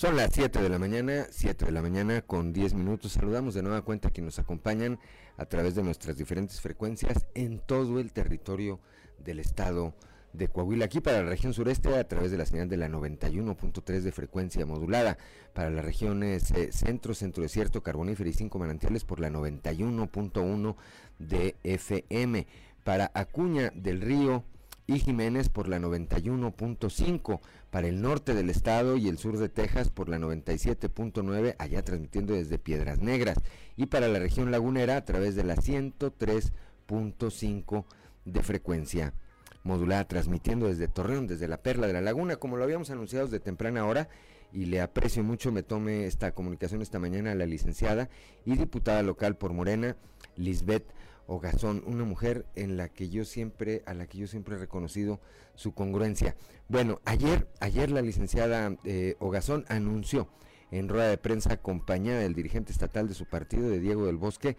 [0.00, 3.12] Son las 7 de la mañana, 7 de la mañana con 10 minutos.
[3.12, 4.98] Saludamos de nueva cuenta a quienes nos acompañan
[5.36, 8.80] a través de nuestras diferentes frecuencias en todo el territorio
[9.18, 9.92] del estado
[10.32, 10.86] de Coahuila.
[10.86, 14.64] Aquí para la región sureste a través de la señal de la 91.3 de frecuencia
[14.64, 15.18] modulada.
[15.52, 20.76] Para las regiones eh, centro, centro desierto, carbonífero y cinco manantiales por la 91.1
[21.18, 22.46] de FM.
[22.84, 24.44] Para Acuña del Río
[24.90, 27.40] y Jiménez por la 91.5,
[27.70, 32.34] para el norte del estado y el sur de Texas por la 97.9, allá transmitiendo
[32.34, 33.38] desde Piedras Negras,
[33.76, 37.84] y para la región lagunera a través de la 103.5
[38.24, 39.14] de frecuencia
[39.62, 43.40] modulada, transmitiendo desde Torreón, desde la Perla de la Laguna, como lo habíamos anunciado desde
[43.40, 44.08] temprana hora,
[44.52, 48.08] y le aprecio mucho, me tome esta comunicación esta mañana a la licenciada
[48.44, 49.96] y diputada local por Morena,
[50.36, 50.92] Lisbeth
[51.30, 55.20] Ogazón, una mujer en la que yo siempre, a la que yo siempre he reconocido
[55.54, 56.34] su congruencia.
[56.68, 60.28] Bueno, ayer, ayer la licenciada eh, Ogazón anunció
[60.72, 64.56] en rueda de prensa acompañada del dirigente estatal de su partido, de Diego del Bosque,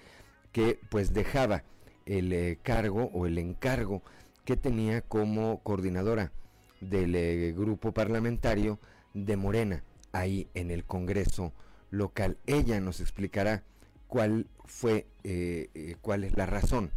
[0.53, 1.65] que pues dejaba
[2.05, 4.01] el eh, cargo o el encargo
[4.45, 6.31] que tenía como coordinadora
[6.79, 8.79] del eh, grupo parlamentario
[9.13, 11.51] de Morena ahí en el Congreso
[11.89, 12.37] local.
[12.45, 13.65] Ella nos explicará
[14.11, 16.91] cuál fue, eh, eh, cuál es la razón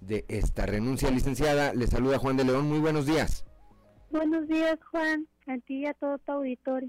[0.00, 1.10] de esta renuncia.
[1.10, 3.44] Licenciada, le saluda Juan de León, muy buenos días.
[4.12, 6.88] Buenos días, Juan, a ti y a todo tu auditorio.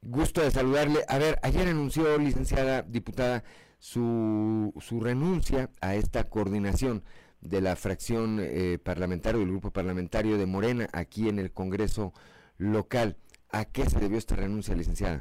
[0.00, 1.04] Gusto de saludarle.
[1.06, 3.44] A ver, ayer anunció, licenciada diputada,
[3.78, 7.04] su, su renuncia a esta coordinación
[7.42, 12.14] de la fracción eh, parlamentaria, del grupo parlamentario de Morena, aquí en el Congreso
[12.56, 13.18] local.
[13.50, 15.20] ¿A qué se debió esta renuncia, licenciada?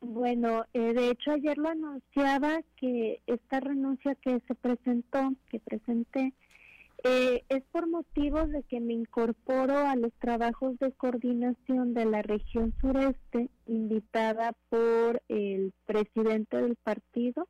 [0.00, 6.34] Bueno, eh, de hecho ayer lo anunciaba que esta renuncia que se presentó, que presenté,
[7.04, 12.22] eh, es por motivos de que me incorporo a los trabajos de coordinación de la
[12.22, 17.48] región sureste, invitada por el presidente del partido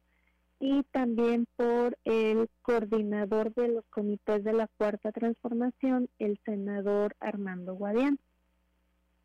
[0.61, 7.75] y también por el coordinador de los comités de la Cuarta Transformación, el senador Armando
[7.75, 8.19] Guadián.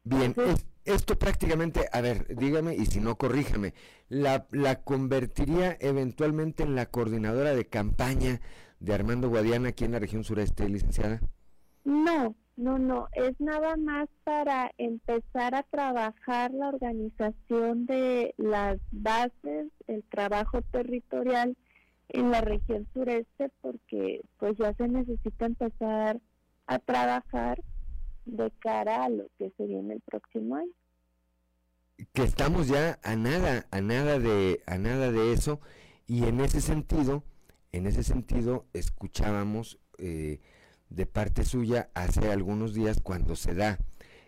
[0.05, 0.35] Bien,
[0.83, 3.73] esto prácticamente, a ver, dígame y si no, corríjame,
[4.09, 8.41] la, ¿la convertiría eventualmente en la coordinadora de campaña
[8.81, 11.21] de Armando Guadiana aquí en la región sureste, licenciada?
[11.85, 19.71] No, no, no, es nada más para empezar a trabajar la organización de las bases,
[19.87, 21.55] el trabajo territorial
[22.09, 26.19] en la región sureste, porque pues ya se necesita empezar
[26.67, 27.63] a trabajar
[28.25, 30.71] de cara a lo que se viene el próximo año.
[32.13, 35.59] Que estamos ya a nada, a nada de, a nada de eso,
[36.07, 37.23] y en ese sentido,
[37.71, 40.41] en ese sentido, escuchábamos eh,
[40.89, 43.79] de parte suya hace algunos días cuando se da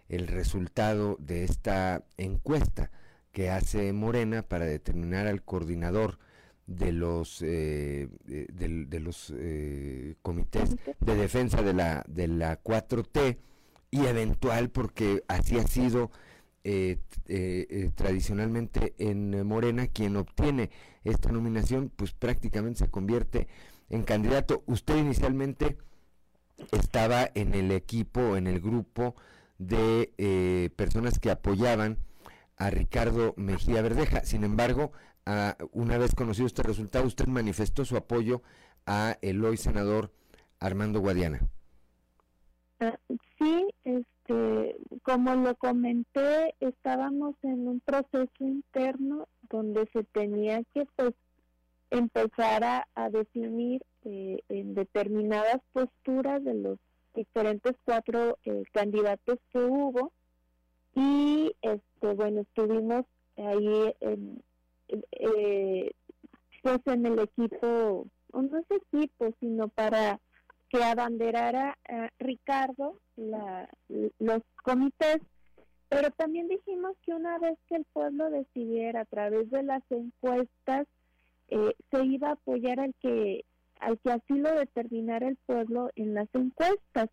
[0.10, 2.92] el resultado de esta encuesta
[3.32, 6.20] que hace Morena para determinar al coordinador
[6.68, 13.38] de los eh, de, los eh, comités de defensa de la de la 4T
[13.96, 16.12] y eventual, porque así ha sido
[16.66, 20.70] eh, eh, eh, tradicionalmente en Morena, quien obtiene
[21.04, 23.48] esta nominación, pues prácticamente se convierte
[23.90, 24.64] en candidato.
[24.66, 25.78] Usted inicialmente
[26.72, 29.16] estaba en el equipo, en el grupo
[29.58, 31.98] de personas que apoyaban
[32.58, 34.26] a Ricardo Mejía Verdeja.
[34.26, 34.92] Sin embargo,
[35.72, 38.42] una vez conocido este resultado, usted manifestó su apoyo
[38.86, 40.12] a el hoy senador
[40.60, 41.40] Armando Guadiana.
[43.38, 51.14] Sí, este, como lo comenté, estábamos en un proceso interno donde se tenía que pues
[51.90, 56.80] empezar a, definir eh, en determinadas posturas de los
[57.14, 60.12] diferentes cuatro eh, candidatos que hubo.
[60.96, 63.06] Y este bueno estuvimos
[63.38, 64.42] ahí en,
[64.88, 65.92] eh,
[66.64, 70.20] pues en el equipo no es equipo sino para
[70.70, 75.20] que abanderara a Ricardo los comités,
[75.90, 80.88] pero también dijimos que una vez que el pueblo decidiera a través de las encuestas,
[81.50, 83.46] eh, se iba a apoyar al que
[83.80, 87.10] al que así lo determinara el pueblo en las encuestas.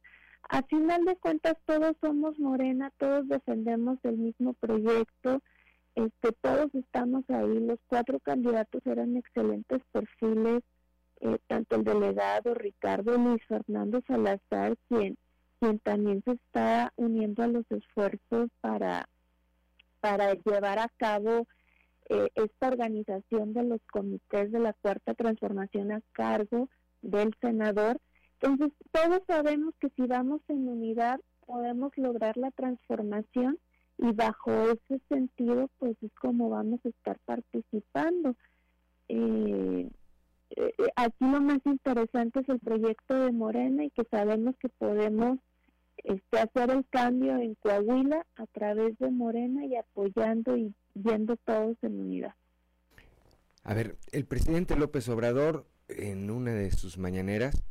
[0.48, 5.42] A final de cuentas todos somos Morena, todos defendemos el mismo proyecto,
[5.94, 10.62] este, todos estamos ahí, los cuatro candidatos eran excelentes perfiles,
[11.22, 15.16] eh, tanto el delegado Ricardo Luis Fernando Salazar, quien,
[15.60, 19.08] quien también se está uniendo a los esfuerzos para,
[20.00, 21.46] para llevar a cabo
[22.08, 26.68] eh, esta organización de los comités de la cuarta transformación a cargo
[27.02, 27.98] del senador.
[28.40, 33.60] Entonces, todos sabemos que si vamos en unidad podemos lograr la transformación
[33.96, 38.34] y bajo ese sentido, pues es como vamos a estar participando.
[39.08, 39.88] Eh,
[40.56, 45.38] eh, aquí lo más interesante es el proyecto de Morena y que sabemos que podemos
[46.04, 51.76] este, hacer el cambio en Coahuila a través de Morena y apoyando y viendo todos
[51.82, 52.34] en unidad.
[53.64, 57.62] A ver, el presidente López Obrador en una de sus mañaneras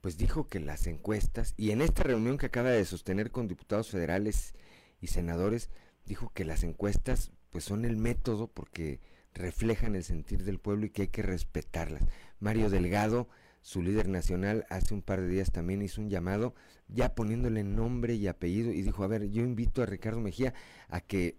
[0.00, 3.90] pues dijo que las encuestas y en esta reunión que acaba de sostener con diputados
[3.90, 4.54] federales
[5.00, 5.70] y senadores
[6.06, 9.00] dijo que las encuestas pues son el método porque
[9.34, 12.02] reflejan el sentir del pueblo y que hay que respetarlas.
[12.40, 13.28] Mario Delgado,
[13.62, 16.54] su líder nacional, hace un par de días también hizo un llamado
[16.88, 20.54] ya poniéndole nombre y apellido y dijo, a ver, yo invito a Ricardo Mejía
[20.88, 21.36] a que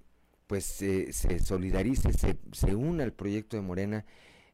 [0.48, 4.06] pues se solidarice, se, se, una al proyecto de Morena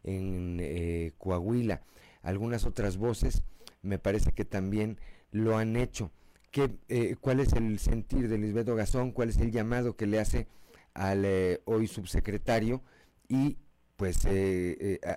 [0.03, 1.83] en eh, Coahuila.
[2.21, 3.43] Algunas otras voces
[3.81, 4.99] me parece que también
[5.31, 6.11] lo han hecho.
[6.51, 9.11] ¿Qué, eh, ¿Cuál es el sentir de Lisbeto Gazón?
[9.11, 10.47] ¿Cuál es el llamado que le hace
[10.93, 12.81] al eh, hoy subsecretario?
[13.27, 13.57] Y
[13.95, 14.27] pues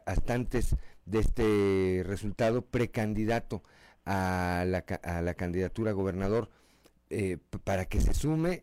[0.07, 3.63] hasta antes de este resultado, precandidato
[4.05, 6.49] a la, a la candidatura a gobernador,
[7.65, 8.63] para que se sume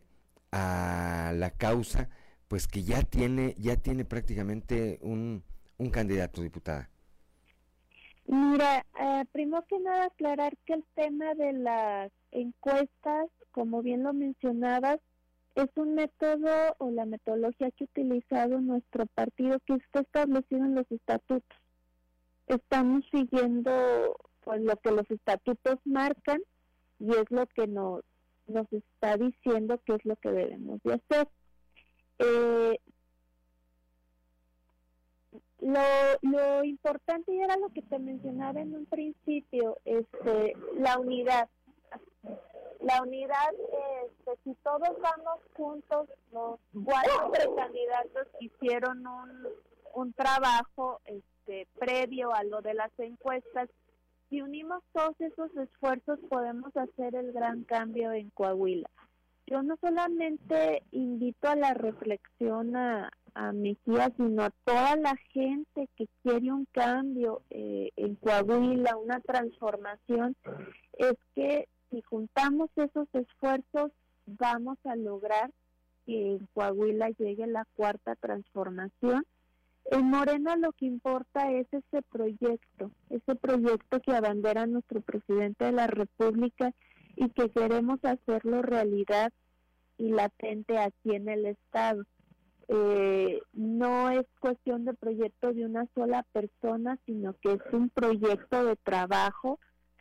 [0.52, 2.08] a la causa,
[2.48, 5.42] pues que ya tiene, ya tiene prácticamente un,
[5.78, 6.88] un candidato, diputada.
[8.26, 14.12] Mira, eh, primero que nada aclarar que el tema de las encuestas, como bien lo
[14.12, 14.98] mencionabas,
[15.56, 20.74] es un método o la metodología que ha utilizado nuestro partido que está establecido en
[20.74, 21.58] los estatutos.
[22.46, 26.40] Estamos siguiendo pues lo que los estatutos marcan
[27.00, 28.02] y es lo que nos
[28.46, 31.28] nos está diciendo qué es lo que debemos de hacer.
[32.20, 32.78] Eh,
[35.60, 35.80] lo,
[36.22, 41.48] lo importante y era lo que te mencionaba en un principio, este, la unidad.
[42.80, 43.54] La unidad,
[44.04, 49.48] este, si todos vamos juntos, los cuatro precandidatos hicieron un,
[49.94, 53.68] un trabajo este, previo a lo de las encuestas
[54.28, 58.90] si unimos todos esos esfuerzos podemos hacer el gran cambio en Coahuila.
[59.46, 65.88] Yo no solamente invito a la reflexión a, a Mejía, sino a toda la gente
[65.96, 70.34] que quiere un cambio eh, en Coahuila, una transformación,
[70.94, 73.92] es que si juntamos esos esfuerzos
[74.26, 75.50] vamos a lograr
[76.04, 79.24] que en Coahuila llegue la cuarta transformación
[79.90, 85.72] en Morena lo que importa es ese proyecto, ese proyecto que abandera nuestro presidente de
[85.72, 86.72] la República
[87.14, 89.32] y que queremos hacerlo realidad
[89.96, 92.04] y latente aquí en el Estado.
[92.68, 98.64] Eh, no es cuestión de proyecto de una sola persona, sino que es un proyecto
[98.64, 99.60] de trabajo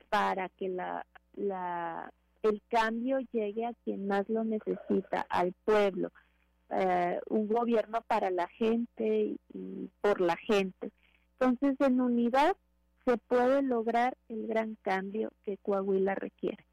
[0.09, 1.05] para que la,
[1.35, 2.11] la,
[2.43, 6.11] el cambio llegue a quien más lo necesita, al pueblo.
[6.69, 10.91] Eh, un gobierno para la gente y, por la gente.
[11.39, 12.55] Entonces, en unidad
[13.05, 16.65] se puede lograr el gran cambio que Coahuila requiere.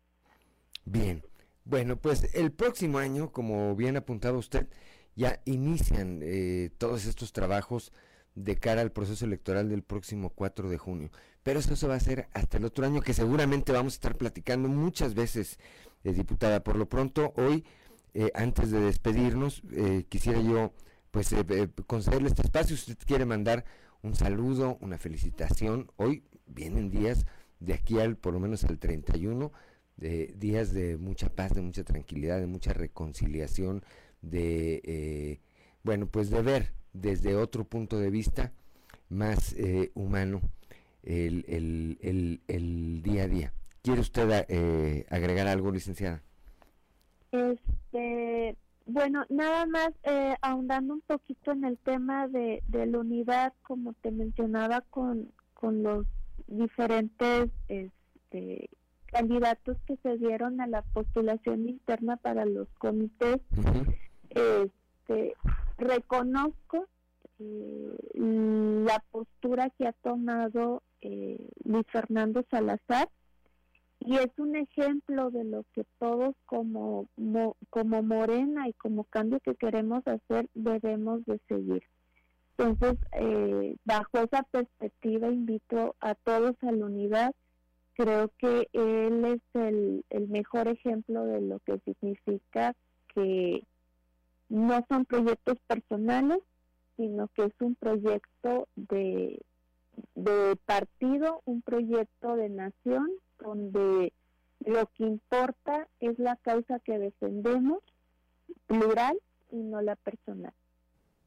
[0.84, 1.22] Bien,
[1.64, 4.66] bueno, pues el próximo año, como bien apuntado usted,
[5.14, 7.92] ya inician eh, todos estos trabajos
[8.34, 11.10] de cara al proceso electoral del próximo 4 de junio.
[11.42, 14.16] Pero eso se va a hacer hasta el otro año, que seguramente vamos a estar
[14.16, 15.58] platicando muchas veces,
[16.04, 16.62] eh, diputada.
[16.62, 17.64] Por lo pronto, hoy
[18.14, 20.72] eh, antes de despedirnos, eh, quisiera yo
[21.10, 21.44] pues eh,
[21.86, 22.74] concederle este espacio.
[22.74, 23.64] Usted quiere mandar
[24.02, 27.26] un saludo, una felicitación, hoy vienen días
[27.60, 29.52] de aquí al por lo menos al 31,
[29.96, 33.82] de días de mucha paz, de mucha tranquilidad, de mucha reconciliación,
[34.20, 35.40] de
[35.82, 38.52] bueno pues de ver desde otro punto de vista
[39.08, 39.54] más
[39.94, 40.40] humano
[41.02, 43.52] el, el, el, el, día a día.
[43.82, 46.22] ¿Quiere usted agregar algo, licenciada?
[47.32, 53.92] Este, bueno, nada más eh, ahondando un poquito en el tema de, la unidad, como
[53.94, 56.06] te mencionaba, con, con los
[56.46, 58.68] diferentes este,
[59.06, 63.40] candidatos que se dieron a la postulación interna para los comités,
[65.02, 65.34] este,
[65.78, 66.86] reconozco
[67.38, 73.08] eh, la postura que ha tomado eh, Luis Fernando Salazar
[74.00, 77.08] y es un ejemplo de lo que todos como,
[77.70, 81.84] como Morena y como cambio que queremos hacer debemos de seguir.
[82.58, 87.32] Entonces, eh, bajo esa perspectiva invito a todos a la unidad.
[87.94, 92.74] Creo que él es el, el mejor ejemplo de lo que significa
[93.14, 93.64] que
[94.52, 96.38] no son proyectos personales,
[96.98, 99.40] sino que es un proyecto de,
[100.14, 104.12] de partido, un proyecto de nación, donde
[104.60, 107.80] lo que importa es la causa que defendemos,
[108.66, 109.18] plural
[109.50, 110.52] y no la personal.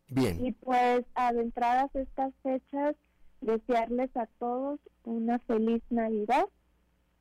[0.07, 0.45] Bien.
[0.45, 2.95] Y pues adentradas estas fechas,
[3.41, 6.45] desearles a todos una feliz Navidad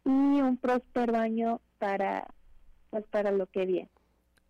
[0.04, 2.26] y un próspero año para,
[2.90, 3.93] pues, para lo que viene.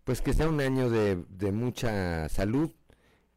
[0.05, 2.71] Pues que sea un año de, de mucha salud,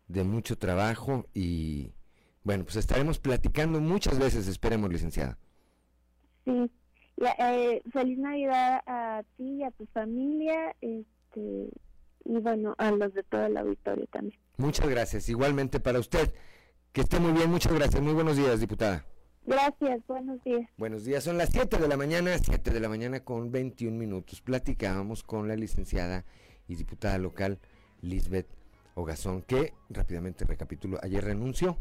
[0.08, 1.92] de mucho trabajo y
[2.48, 5.38] bueno, pues estaremos platicando muchas veces, esperemos, licenciada.
[6.46, 6.72] Sí,
[7.40, 11.70] eh, feliz Navidad a ti y a tu familia, este,
[12.24, 14.40] y bueno, a los de todo el auditorio también.
[14.56, 16.34] Muchas gracias, igualmente para usted.
[16.94, 18.02] Que esté muy bien, muchas gracias.
[18.02, 19.06] Muy buenos días, diputada.
[19.46, 20.70] Gracias, buenos días.
[20.78, 24.42] Buenos días, son las 7 de la mañana, 7 de la mañana con 21 minutos.
[24.42, 26.24] Platicábamos con la licenciada
[26.68, 27.60] y diputada local
[28.02, 28.48] Lisbeth
[28.96, 31.78] Ogazón, que rápidamente recapitulo, ayer renunció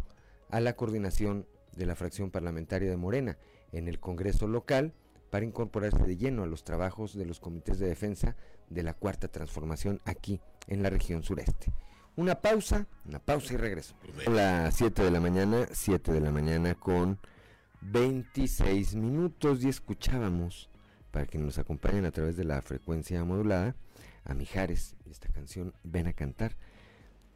[0.50, 3.38] a la coordinación de la fracción parlamentaria de Morena
[3.72, 4.92] en el Congreso local
[5.30, 8.36] para incorporarse de lleno a los trabajos de los comités de defensa
[8.68, 11.72] de la cuarta transformación aquí en la región sureste.
[12.16, 13.94] Una pausa, una pausa y regreso.
[14.26, 17.18] A las 7 de la mañana, 7 de la mañana con
[17.82, 20.70] 26 minutos y escuchábamos,
[21.10, 23.76] para que nos acompañen a través de la frecuencia modulada,
[24.26, 26.56] a Mijares esta canción Ven a cantar.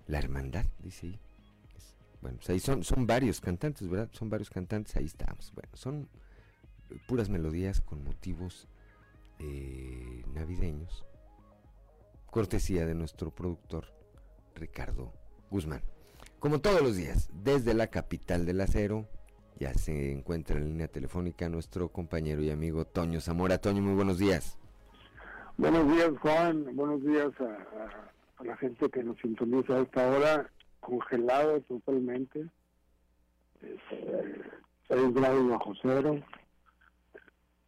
[0.07, 1.21] La hermandad, dice ahí.
[2.21, 4.09] bueno, pues ahí son, son varios cantantes, ¿verdad?
[4.13, 5.53] Son varios cantantes, ahí estamos.
[5.55, 6.09] Bueno, son
[7.07, 8.67] puras melodías con motivos
[9.39, 11.07] eh, navideños.
[12.27, 13.87] Cortesía de nuestro productor
[14.55, 15.13] Ricardo
[15.51, 15.83] Guzmán.
[16.39, 19.09] Como todos los días, desde la capital del acero,
[19.59, 23.59] ya se encuentra en línea telefónica nuestro compañero y amigo Toño Zamora.
[23.59, 24.60] Toño, muy buenos días.
[25.61, 26.75] Buenos días, Juan.
[26.75, 30.51] Buenos días a, la gente que nos sintoniza a esta hora,
[30.81, 32.47] congelado totalmente.
[33.61, 33.79] 6
[34.89, 36.19] este, grados bajo cero.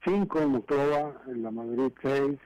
[0.06, 2.38] 5 en Monclova, en la Madrid 6.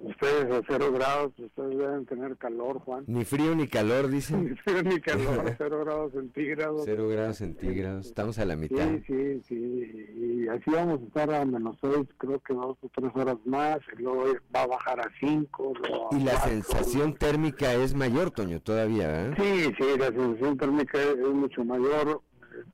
[0.00, 3.02] Ustedes a cero grados, ustedes deben tener calor, Juan.
[3.08, 4.44] Ni frío ni calor, dicen.
[4.50, 6.82] Ni frío ni calor, cero grados centígrados.
[6.84, 8.86] Cero grados centígrados, estamos a la mitad.
[8.88, 12.88] Sí, sí, sí, y así vamos a estar a menos seis, creo que dos o
[12.94, 14.24] tres horas más, y luego
[14.54, 15.72] va a bajar a cinco.
[16.12, 19.34] y la sensación térmica es mayor, Toño, todavía, ¿eh?
[19.36, 22.22] Sí, sí, la sensación térmica es, mucho mayor.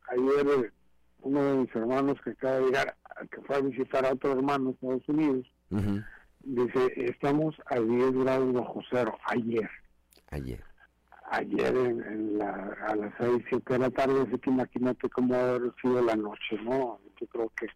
[0.08, 0.72] Ayer
[1.22, 2.96] uno de mis hermanos que acaba de llegar,
[3.30, 5.46] que fue a visitar a otro hermano en Estados Unidos,
[6.44, 9.68] Dice, estamos a 10 grados bajo cero, ayer.
[10.30, 10.62] Ayer.
[11.30, 15.58] Ayer en, la, a las 6, 7 de la tarde, así que imagínate cómo ha
[15.80, 17.00] sido la noche, ¿no?
[17.18, 17.66] Yo creo que,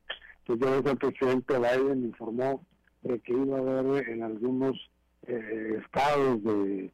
[0.45, 2.65] pues ya el presidente Biden informó
[3.03, 4.77] de que iba a haber en algunos
[5.27, 6.93] eh, estados de,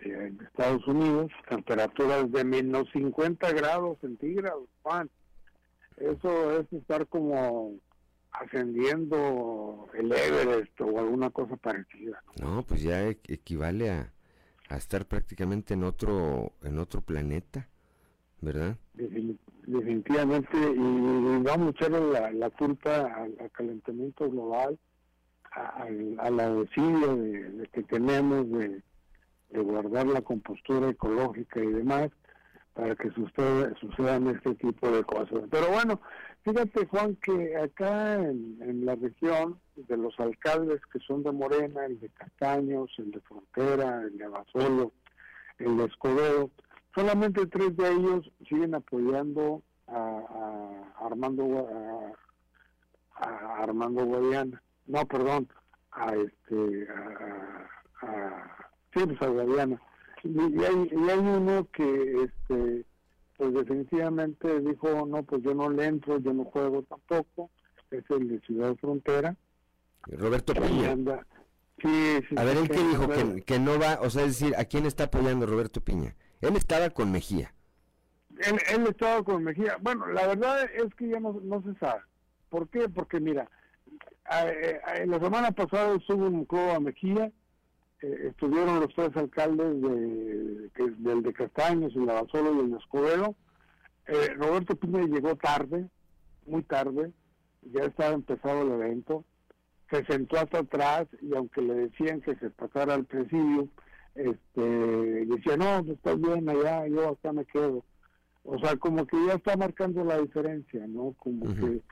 [0.00, 5.10] de, Estados Unidos temperaturas de menos 50 grados centígrados, Juan.
[5.98, 7.74] Eso es estar como
[8.32, 12.22] ascendiendo el Everest o alguna cosa parecida.
[12.40, 14.12] No, pues ya e-, equivale a,
[14.70, 17.68] estar prácticamente en otro en otro planeta,
[18.40, 18.76] ¿verdad?
[19.66, 24.78] definitivamente, y, vamos a echarle la, culpa al, calentamiento global,
[25.52, 28.82] a, la desidia de, que tenemos de,
[29.50, 32.10] de guardar la compostura ecológica y demás,
[32.74, 35.42] para que sucedan este tipo de cosas.
[35.50, 36.00] Pero bueno,
[36.42, 42.00] Fíjate, Juan, que acá en, la región, de los alcaldes que son de Morena, el
[42.00, 44.92] de Castaños, el de Frontera, el de Abasolo,
[45.58, 46.50] el de Escobedo,
[46.94, 51.68] solamente tres de ellos siguen apoyando a, Armando
[53.16, 54.62] a, Armando Guadiana.
[54.86, 55.46] No, perdón,
[55.92, 57.68] a este a,
[58.06, 59.80] a, sí, pues a Guadiana.
[60.24, 62.84] Y, hay, y hay uno que este
[63.40, 67.50] pues definitivamente dijo, no, pues yo no le entro, yo no juego tampoco,
[67.90, 69.34] es el de Ciudad Frontera.
[70.02, 70.90] Roberto Piña.
[70.90, 73.08] a ver, ¿él qué dijo?
[73.46, 76.14] Que, no va, o sea, es decir, ¿a quién está apoyando Roberto Piña?
[76.42, 77.54] Él estaba con Mejía.
[78.40, 79.78] Él, él estaba con Mejía.
[79.80, 82.02] Bueno, la verdad es que ya no, no se sabe.
[82.50, 82.90] ¿Por qué?
[82.90, 83.48] Porque mira,
[85.06, 87.32] la semana pasada estuvo en a Mejía
[88.02, 92.78] eh, estuvieron los tres alcaldes de, que- del de Castaños, el Abasolo y el de
[92.78, 93.34] Escobedo.
[94.06, 95.86] Eh, Roberto Piña llegó tarde,
[96.46, 97.12] muy tarde,
[97.62, 99.24] ya estaba empezado el evento,
[99.90, 103.68] se sentó hasta atrás y aunque le decían que se pasara al presidio,
[104.14, 107.84] este, decía, no, pues está bien allá, yo acá me quedo.
[108.44, 111.14] O sea, como que ya está marcando la diferencia, ¿no?
[111.18, 111.82] Como que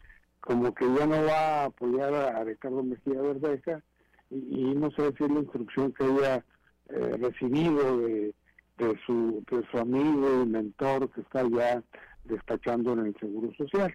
[0.41, 3.83] como que ya no va a apoyar a, a Ricardo Mejía Verdeja
[4.31, 6.45] y, no sé si es la instrucción que haya
[6.89, 8.35] eh, recibido de,
[8.79, 11.83] de su de su amigo y mentor que está ya
[12.25, 13.95] despachando en el Seguro Social.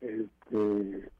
[0.00, 1.10] Este,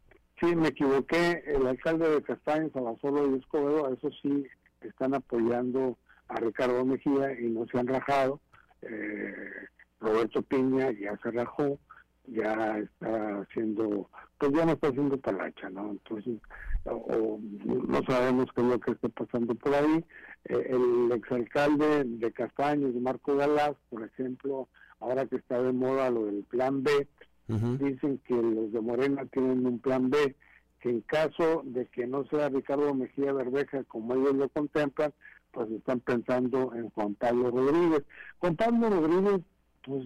[0.41, 4.47] sí, me equivoqué, el alcalde de Castaños, Abasolo y Escobedo, eso sí
[4.81, 5.97] están apoyando
[6.29, 8.41] a Ricardo Mejía y no se han rajado.
[8.83, 9.67] Eh,
[10.01, 11.79] Roberto Piña ya se rajó,
[12.27, 15.91] ya está haciendo, pues ya no está haciendo talacha, ¿no?
[15.91, 16.39] Entonces,
[16.85, 17.41] o, o
[17.89, 20.05] no sabemos qué es lo que está pasando por ahí.
[20.45, 24.69] Eh, el exalcalde de Castaños, Marco Galás, por ejemplo,
[25.01, 27.09] ahora que está de moda lo del plan B,
[27.49, 30.37] dicen que los de Morena tienen un plan B,
[30.81, 35.15] que en caso de que no sea Ricardo Mejía Verdeja como ellos lo contemplan,
[35.53, 38.05] pues están pensando en Juan Pablo Rodríguez.
[38.39, 39.41] Juan Pablo Rodríguez,
[39.83, 40.05] pues,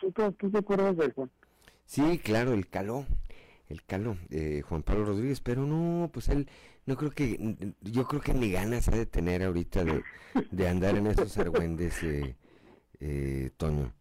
[0.00, 1.30] ¿tú, tú te acuerdas de Juan?
[1.84, 3.04] Sí, claro, el caló,
[3.70, 6.48] el caló, eh, Juan Pablo Rodríguez, pero no, pues él,
[6.86, 10.02] no creo que, yo creo que ni ganas ha de tener ahorita de,
[10.50, 12.36] de andar en esos argüendes, eh,
[12.98, 13.92] eh, Toño.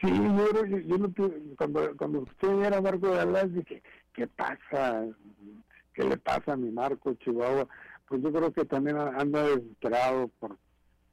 [0.00, 1.12] Sí, yo, creo yo no
[1.56, 3.82] cuando, cuando escuché ayer a Marco Galás dije,
[4.12, 5.06] ¿qué pasa?
[5.94, 7.66] ¿Qué le pasa a mi Marco Chihuahua?
[8.08, 10.56] Pues yo creo que también anda desesperado por,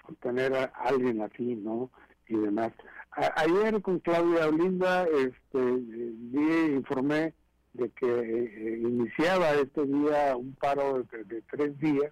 [0.04, 1.90] por tener a alguien así, ¿no?
[2.28, 2.72] Y demás.
[3.12, 7.34] A- ayer con Claudia Olinda este, eh, vi, informé
[7.78, 12.12] de que eh, iniciaba este día un paro de, de tres días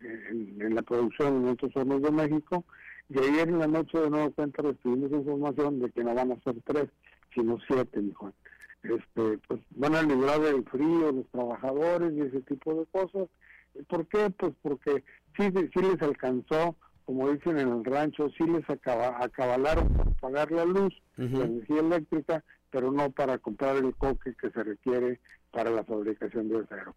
[0.00, 2.64] eh, en, en la producción en estos hornos de México
[3.08, 6.40] y ayer en la noche de nuevo cuenta recibimos información de que no van a
[6.40, 6.88] ser tres,
[7.34, 8.32] sino siete, dijo.
[8.82, 13.28] Este, pues van a librar del frío los trabajadores y ese tipo de cosas.
[13.88, 14.30] ¿Por qué?
[14.30, 15.04] Pues porque
[15.36, 20.52] sí, sí les alcanzó, como dicen en el rancho, sí les acaba, acabalaron para pagar
[20.52, 22.44] la luz, la energía eléctrica,
[22.76, 25.18] pero no para comprar el coque que se requiere
[25.50, 26.94] para la fabricación de acero.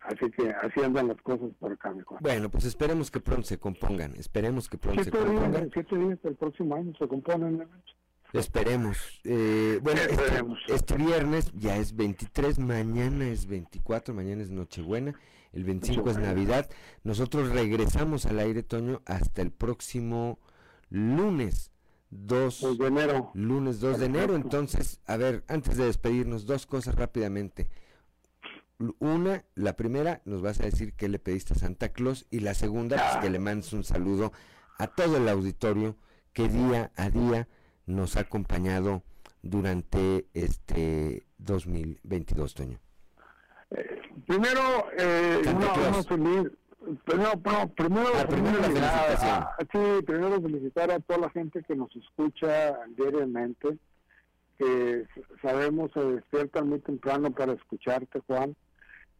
[0.00, 2.22] Así que así andan las cosas por acá, mejor.
[2.22, 5.70] Bueno, pues esperemos que pronto se compongan, esperemos que pronto se compongan.
[5.74, 7.68] siete días del próximo año se componen.
[8.32, 9.20] Esperemos.
[9.24, 15.14] Eh, bueno, este, este viernes ya es 23, mañana es 24, mañana es Nochebuena,
[15.52, 16.70] el 25 es Navidad.
[17.02, 20.38] Nosotros regresamos al aire, Toño, hasta el próximo
[20.88, 21.73] lunes
[22.14, 23.30] 2 de enero.
[23.34, 24.36] Lunes 2 de enero.
[24.36, 27.68] Entonces, a ver, antes de despedirnos, dos cosas rápidamente.
[28.98, 32.54] Una, la primera, nos vas a decir qué le pediste a Santa Claus y la
[32.54, 34.32] segunda, pues que le mandes un saludo
[34.78, 35.96] a todo el auditorio
[36.32, 37.48] que día a día
[37.86, 39.02] nos ha acompañado
[39.42, 42.80] durante este 2022, Toño.
[44.26, 46.50] Primero, eh, una, una feliz.
[47.04, 51.74] Primero, no, primero, Ah, primero felicitar a- sí, primero felicitar a toda la gente que
[51.76, 53.78] nos escucha diariamente,
[54.58, 55.06] que
[55.42, 58.54] sabemos se despiertan muy temprano para escucharte, Juan.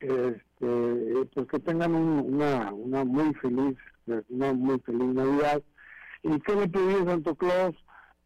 [0.01, 3.77] Este, pues que tengan un- una, una muy feliz,
[4.29, 5.63] una muy feliz Navidad.
[6.23, 7.75] ¿Y qué le pedí a Santo Claus?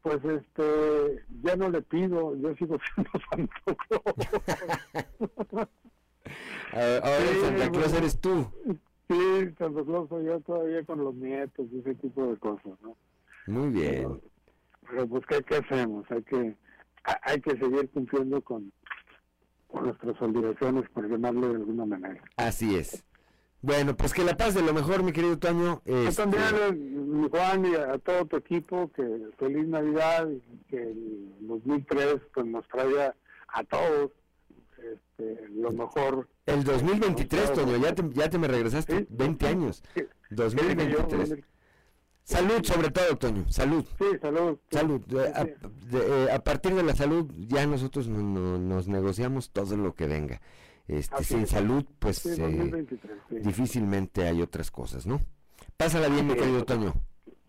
[0.03, 5.69] Pues este, ya no le pido, yo sigo siendo Santo Claus.
[6.75, 8.53] Ah, Ahora Santa Claus eres tú.
[9.09, 12.97] Sí, Santa Claus yo todavía con los nietos y ese tipo de cosas, ¿no?
[13.47, 14.21] Muy bien.
[14.91, 16.11] Pero pues, ¿qué, qué hacemos?
[16.11, 16.55] Hay que
[17.05, 18.71] ha- hay que seguir cumpliendo con,
[19.69, 22.23] con nuestras obligaciones, por llamarlo de alguna manera.
[22.37, 23.05] Así es.
[23.61, 25.83] Bueno, pues que la paz de lo mejor, mi querido Toño.
[25.85, 26.43] Yo Este, también,
[27.25, 29.03] eh, Juan, y a todo tu equipo, que
[29.39, 33.15] feliz Navidad, y que el 2003 pues, nos traiga
[33.49, 34.13] a todos
[34.95, 36.29] este, lo mejor.
[36.47, 39.83] El 2023, Toño, ya te, ya te me regresaste 20 años.
[40.31, 41.37] 2023.
[42.25, 43.85] Salud sobre todo, Toño, salud.
[43.99, 44.59] Sí, salud.
[44.71, 45.03] Salud.
[45.15, 45.55] Eh, A, de-
[46.27, 50.07] eh, a partir de la salud ya nosotros no- no- nos negociamos todo lo que
[50.07, 50.41] venga.
[50.87, 51.51] Este, sin es.
[51.51, 53.37] salud, pues Sí, eh, 2023, sí.
[53.41, 55.21] difícilmente hay otras cosas, ¿no?
[55.77, 56.95] Pásala bien, mi querido Toño.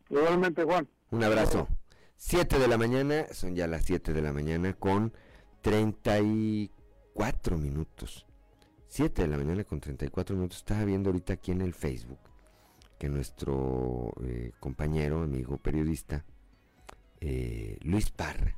[0.09, 0.87] Igualmente, Juan.
[1.11, 1.67] Un abrazo.
[2.15, 5.13] 7 de la mañana, son ya las 7 de la mañana con
[5.61, 6.69] 34
[7.57, 8.25] minutos.
[8.87, 10.59] 7 de la mañana con 34 minutos.
[10.59, 12.19] Estaba viendo ahorita aquí en el Facebook
[12.97, 16.25] que nuestro eh, compañero, amigo periodista,
[17.21, 18.57] eh, Luis Parra,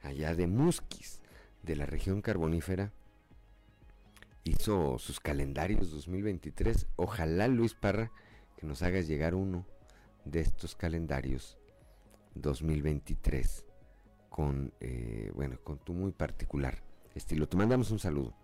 [0.00, 1.20] allá de Musquis,
[1.62, 2.92] de la región carbonífera,
[4.44, 6.86] hizo sus calendarios 2023.
[6.96, 8.10] Ojalá Luis Parra,
[8.56, 9.66] que nos hagas llegar uno
[10.24, 11.58] de estos calendarios
[12.36, 13.66] 2023
[14.30, 16.82] con, eh, bueno, con tu muy particular
[17.14, 17.48] estilo.
[17.48, 18.34] Te mandamos un saludo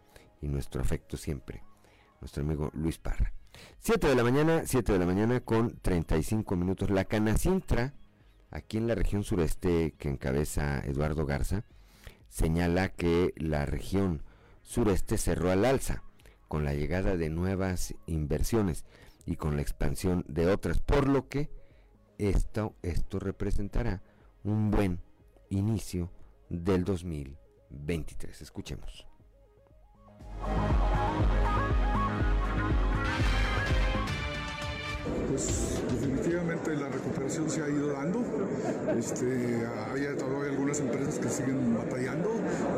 [0.40, 1.62] y nuestro afecto siempre,
[2.20, 3.32] nuestro amigo Luis Parra.
[3.81, 6.90] 7 de la mañana, 7 de la mañana con 35 minutos.
[6.90, 7.95] La Canacintra,
[8.51, 11.65] aquí en la región sureste que encabeza Eduardo Garza,
[12.28, 14.23] señala que la región
[14.62, 16.03] sureste cerró al alza
[16.47, 18.85] con la llegada de nuevas inversiones
[19.27, 21.51] y con la expansión de otras, por lo que
[22.16, 24.03] esto, esto representará
[24.43, 25.01] un buen
[25.51, 26.11] inicio
[26.49, 26.85] del
[27.70, 28.43] 2023.
[28.43, 29.07] Escuchemos.
[35.28, 38.23] Pues definitivamente la recuperación se ha ido dando.
[38.99, 42.31] Este, hay, todavía algunas empresas que siguen batallando,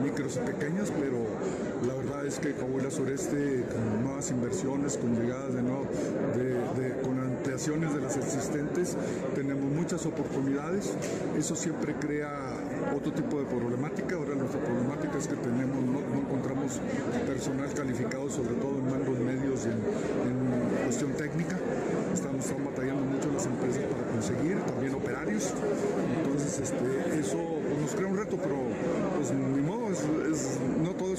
[0.02, 1.26] micros y pequeñas, pero
[1.86, 1.94] la
[2.30, 5.84] es que Coahuila Sureste, con nuevas inversiones, con llegadas de nuevo,
[7.02, 8.96] con ampliaciones de las existentes,
[9.34, 10.92] tenemos muchas oportunidades.
[11.36, 12.54] Eso siempre crea
[12.94, 14.14] otro tipo de problemática.
[14.14, 16.80] Ahora nuestra problemática es que tenemos, no, encontramos
[17.26, 21.58] personal calificado, sobre todo en mandos medios y en, cuestión técnica.
[22.14, 25.52] Estamos, batallando mucho las empresas para conseguir, también operarios.
[26.22, 28.56] Entonces, este, eso pues, nos crea un reto, pero
[29.16, 29.88] pues ni modo,
[30.82, 31.12] no todo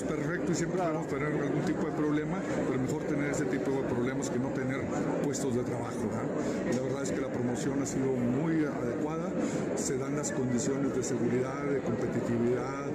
[0.55, 2.37] siempre vamos a tener algún tipo de problema,
[2.67, 4.81] pero mejor tener ese tipo de problemas que no tener
[5.23, 6.09] puestos de trabajo.
[6.73, 9.29] La verdad es que la promoción ha sido muy adecuada,
[9.75, 12.85] se dan las condiciones de seguridad, de competitividad,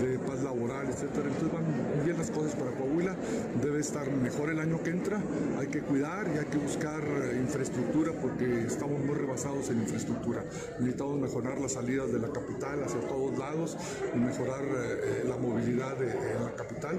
[0.00, 1.28] de paz laboral, etcétera.
[1.28, 1.64] Entonces van
[2.04, 3.14] bien las cosas para Coahuila,
[3.62, 5.20] debe estar mejor el año que entra,
[5.58, 10.42] hay que cuidar y hay que buscar eh, infraestructura porque estamos muy rebasados en infraestructura.
[10.78, 13.76] Necesitamos mejorar las salidas de la capital hacia todos lados
[14.14, 16.98] y mejorar eh, eh, la movilidad de, la capital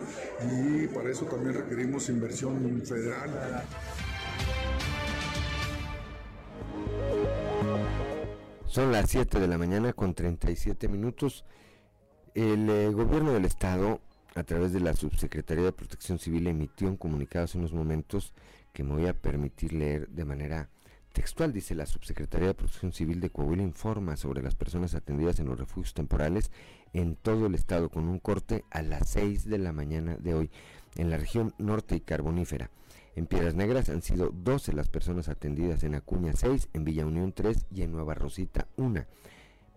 [0.51, 3.63] y para eso también requerimos inversión federal.
[8.67, 11.45] Son las 7 de la mañana con 37 minutos.
[12.33, 14.01] El gobierno del estado,
[14.35, 18.33] a través de la Subsecretaría de Protección Civil, emitió un comunicado hace unos momentos
[18.73, 20.69] que me voy a permitir leer de manera
[21.13, 21.53] textual.
[21.53, 25.57] Dice la Subsecretaría de Protección Civil de Coahuila informa sobre las personas atendidas en los
[25.57, 26.51] refugios temporales
[26.91, 30.51] en todo el estado con un corte a las 6 de la mañana de hoy
[30.97, 32.69] en la región norte y carbonífera.
[33.15, 37.31] En Piedras Negras han sido 12 las personas atendidas, en Acuña 6, en Villa Unión
[37.31, 39.05] 3 y en Nueva Rosita 1.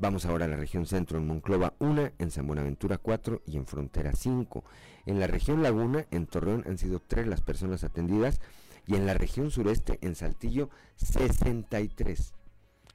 [0.01, 3.67] Vamos ahora a la región centro, en Monclova 1, en San Buenaventura 4 y en
[3.67, 4.63] Frontera 5.
[5.07, 8.41] En la región Laguna, en Torreón, han sido 3 las personas atendidas
[8.87, 12.33] y en la región sureste, en Saltillo, 63.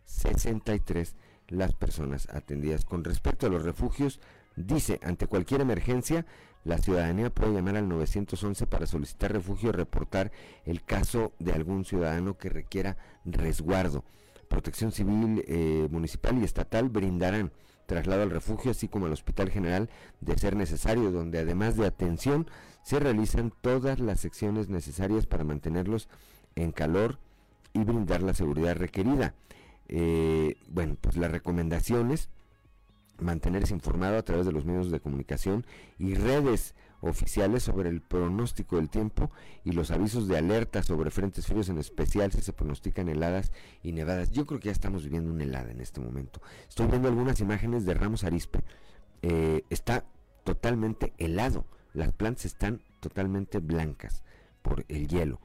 [0.06, 1.16] 63
[1.50, 2.86] las personas atendidas.
[2.86, 4.22] Con respecto a los refugios,
[4.56, 6.26] dice, ante cualquier emergencia,
[6.64, 10.32] la ciudadanía puede llamar al 911 para solicitar refugio y reportar
[10.64, 14.06] el caso de algún ciudadano que requiera resguardo.
[14.54, 17.52] Protección Civil eh, Municipal y Estatal brindarán
[17.88, 19.90] traslado al refugio, así como al Hospital General,
[20.22, 22.48] de ser necesario, donde además de atención,
[22.84, 26.08] se realizan todas las secciones necesarias para mantenerlos
[26.56, 27.18] en calor
[27.74, 29.34] y brindar la seguridad requerida.
[29.88, 32.30] Eh, bueno, pues las recomendaciones
[33.20, 35.66] mantenerse informado a través de los medios de comunicación
[35.98, 39.30] y redes oficiales sobre el pronóstico del tiempo
[39.64, 43.52] y los avisos de alerta sobre frentes fríos, en especial si se pronostican heladas
[43.84, 44.32] y nevadas.
[44.32, 46.42] Yo creo que ya estamos viviendo una helada en este momento.
[46.68, 48.60] Estoy viendo algunas imágenes de Ramos Arispe.
[49.22, 50.06] Eh, está
[50.44, 51.66] totalmente helado.
[51.94, 54.24] Las plantas están totalmente blancas
[54.62, 55.40] por el hielo.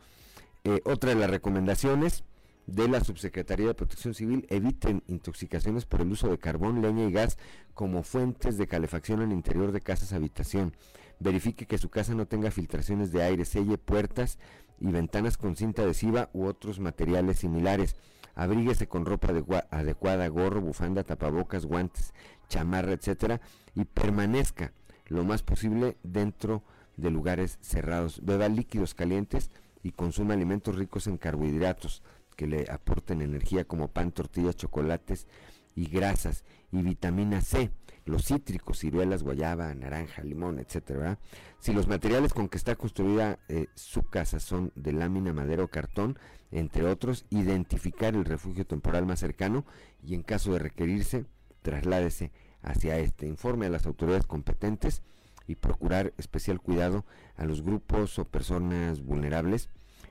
[0.64, 2.24] Eh, otra de las recomendaciones
[2.66, 7.12] de la Subsecretaría de Protección Civil eviten intoxicaciones por el uso de carbón, leña y
[7.12, 7.38] gas
[7.72, 10.74] como fuentes de calefacción el interior de casas habitación.
[11.20, 14.38] Verifique que su casa no tenga filtraciones de aire, selle puertas
[14.80, 17.96] y ventanas con cinta adhesiva u otros materiales similares.
[18.34, 19.32] Abríguese con ropa
[19.70, 22.14] adecuada, gorro, bufanda, tapabocas, guantes,
[22.48, 23.40] chamarra, etcétera,
[23.74, 24.72] y permanezca
[25.06, 26.62] lo más posible dentro
[26.96, 28.24] de lugares cerrados.
[28.24, 29.50] Beba líquidos calientes
[29.82, 32.02] y consuma alimentos ricos en carbohidratos
[32.36, 35.26] que le aporten energía como pan, tortillas, chocolates
[35.74, 37.70] y grasas y vitamina C,
[38.08, 41.18] los cítricos, ciruelas, guayaba, naranja, limón, etcétera.
[41.60, 45.68] Si los materiales con que está construida eh, su casa son de lámina, madera o
[45.68, 46.18] cartón,
[46.50, 49.64] entre otros, identificar el refugio temporal más cercano
[50.02, 51.26] y en caso de requerirse,
[51.62, 52.32] trasládese
[52.62, 53.26] hacia este.
[53.26, 55.02] Informe a las autoridades competentes
[55.46, 57.04] y procurar especial cuidado
[57.36, 59.68] a los grupos o personas vulnerables,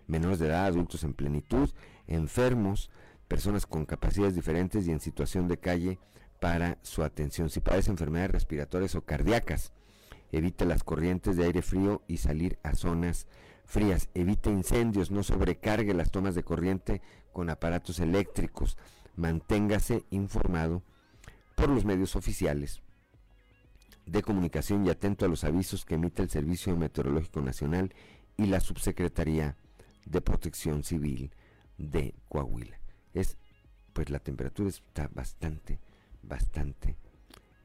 [0.08, 1.70] menores de edad, adultos en plenitud,
[2.08, 2.90] enfermos,
[3.28, 6.00] personas con capacidades diferentes y en situación de calle
[6.40, 7.50] para su atención.
[7.50, 9.74] Si padece enfermedades respiratorias o cardíacas,
[10.32, 13.28] evite las corrientes de aire frío y salir a zonas
[13.66, 14.10] frías.
[14.14, 17.02] Evite incendios, no sobrecargue las tomas de corriente
[17.32, 18.78] con aparatos eléctricos.
[19.16, 20.84] Manténgase informado
[21.56, 22.82] por los medios oficiales
[24.08, 27.94] de comunicación y atento a los avisos que emite el Servicio Meteorológico Nacional
[28.38, 29.58] y la Subsecretaría
[30.06, 31.32] de Protección Civil
[31.78, 32.80] de Coahuila.
[33.14, 33.38] Es,
[33.94, 35.80] pues la temperatura está bastante,
[36.28, 36.98] bastante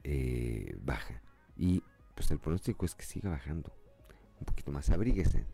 [0.04, 1.22] eh, baja
[1.56, 1.82] y
[2.14, 3.72] pues el pronóstico es que siga bajando
[4.40, 4.90] un poquito más.
[4.90, 5.46] Abríguese,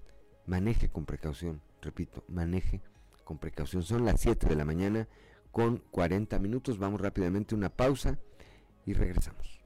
[0.47, 2.80] maneje con precaución, repito, maneje
[3.24, 3.82] con precaución.
[3.82, 5.09] Son las 7 de la mañana
[5.52, 6.78] con 40 minutos.
[6.78, 8.18] Vamos rápidamente a una pausa
[8.86, 9.60] y regresamos.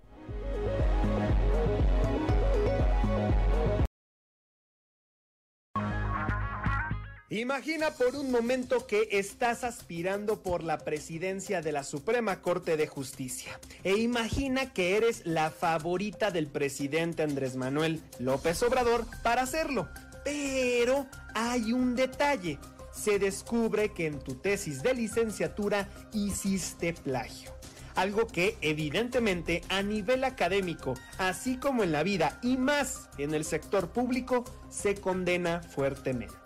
[7.32, 12.86] Imagina por un momento que estás aspirando por la presidencia de la Suprema Corte de
[12.86, 13.58] Justicia.
[13.84, 19.88] E imagina que eres la favorita del presidente Andrés Manuel López Obrador para hacerlo.
[20.26, 22.58] Pero hay un detalle.
[22.92, 27.50] Se descubre que en tu tesis de licenciatura hiciste plagio.
[27.94, 33.46] Algo que evidentemente a nivel académico, así como en la vida y más en el
[33.46, 36.41] sector público, se condena fuertemente.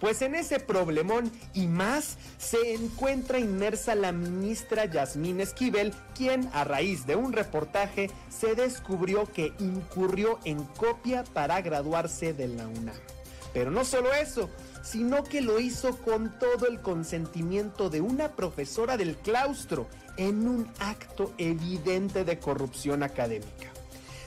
[0.00, 6.64] Pues en ese problemón y más se encuentra inmersa la ministra Yasmín Esquivel, quien a
[6.64, 12.94] raíz de un reportaje se descubrió que incurrió en copia para graduarse de la UNAM.
[13.52, 14.50] Pero no solo eso,
[14.82, 20.70] sino que lo hizo con todo el consentimiento de una profesora del claustro en un
[20.78, 23.72] acto evidente de corrupción académica.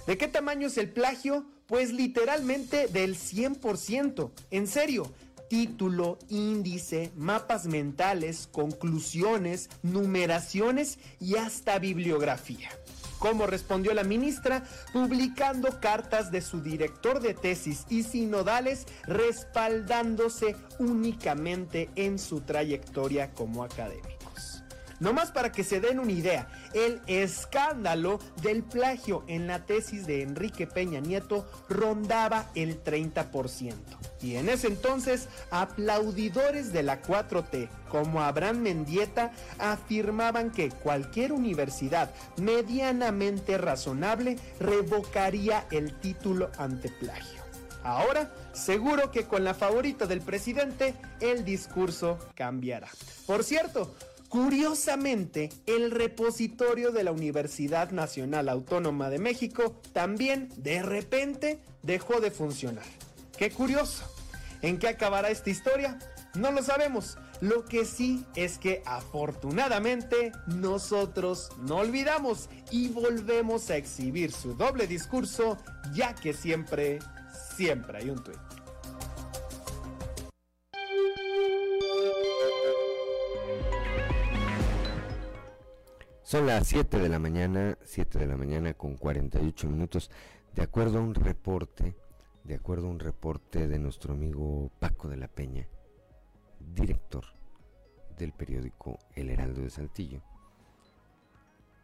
[0.06, 1.46] ¿De qué tamaño es el plagio?
[1.68, 4.32] Pues literalmente del 100%.
[4.50, 5.12] En serio,
[5.52, 12.70] título, índice, mapas mentales, conclusiones, numeraciones y hasta bibliografía.
[13.20, 14.64] ¿Cómo respondió la ministra?
[14.94, 23.66] Publicando cartas de su director de tesis y sinodales respaldándose únicamente en su trayectoria como
[23.66, 24.21] académicos.
[25.02, 30.06] No más para que se den una idea, el escándalo del plagio en la tesis
[30.06, 33.74] de Enrique Peña Nieto rondaba el 30%.
[34.22, 42.14] Y en ese entonces, aplaudidores de la 4T, como Abraham Mendieta, afirmaban que cualquier universidad
[42.38, 47.42] medianamente razonable revocaría el título ante plagio.
[47.84, 52.88] Ahora, seguro que con la favorita del presidente, el discurso cambiará.
[53.26, 53.96] Por cierto,
[54.32, 62.32] Curiosamente, el repositorio de la Universidad Nacional Autónoma de México también de repente dejó de
[62.32, 62.86] funcionar.
[63.38, 64.06] Qué curioso.
[64.62, 66.00] ¿En qué acabará esta historia?
[66.34, 67.18] No lo sabemos.
[67.42, 74.88] Lo que sí es que afortunadamente nosotros no olvidamos y volvemos a exhibir su doble
[74.88, 75.58] discurso,
[75.94, 77.00] ya que siempre,
[77.58, 78.61] siempre hay un tuit.
[86.32, 90.10] Son las 7 de la mañana, 7 de la mañana con 48 minutos.
[90.56, 91.94] De acuerdo a un reporte,
[92.46, 95.68] de acuerdo a un reporte de nuestro amigo Paco de la Peña,
[96.58, 97.26] director
[98.18, 100.22] del periódico El Heraldo de Saltillo,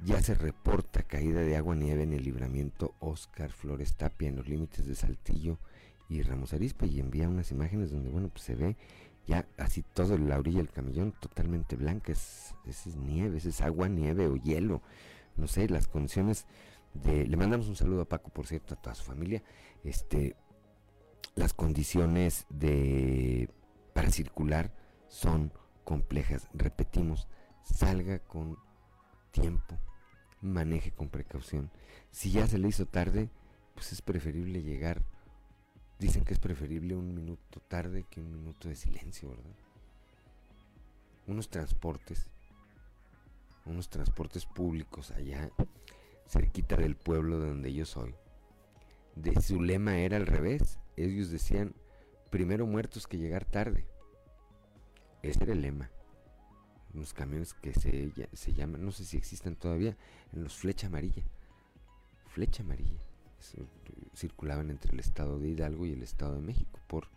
[0.06, 4.48] ya se reporta caída de agua nieve en el libramiento Oscar Flores Tapia en los
[4.48, 5.60] límites de Saltillo
[6.08, 8.78] y Ramos Arispe y envía unas imágenes donde bueno pues se ve
[9.28, 14.28] ya así todo la orilla del camellón totalmente blanca, es, es nieve, es agua, nieve
[14.28, 14.82] o hielo,
[15.36, 16.46] no sé, las condiciones
[16.94, 19.44] de, le mandamos un saludo a Paco, por cierto, a toda su familia,
[19.84, 20.36] este,
[21.36, 23.50] las condiciones de,
[23.94, 24.74] para circular
[25.10, 25.52] son
[25.84, 27.28] complejas, repetimos,
[27.64, 28.58] salga con
[29.32, 29.78] tiempo,
[30.42, 31.70] maneje con precaución,
[32.12, 33.30] si ya se le hizo tarde,
[33.76, 35.04] pues es preferible llegar
[36.00, 39.56] Dicen que es preferible un minuto tarde que un minuto de silencio, ¿verdad?
[41.26, 42.28] Unos transportes,
[43.66, 45.50] unos transportes públicos allá,
[46.28, 48.14] cerquita del pueblo de donde yo soy.
[49.16, 50.78] De su lema era al revés.
[50.96, 51.74] Ellos decían,
[52.30, 53.88] primero muertos que llegar tarde.
[55.24, 55.90] Ese era el lema.
[56.94, 59.98] Unos camiones que se, se llaman, no sé si existen todavía,
[60.32, 61.24] en los flecha amarilla.
[62.28, 63.07] Flecha amarilla
[64.16, 67.10] circulaban entre el estado de Hidalgo y el estado de México por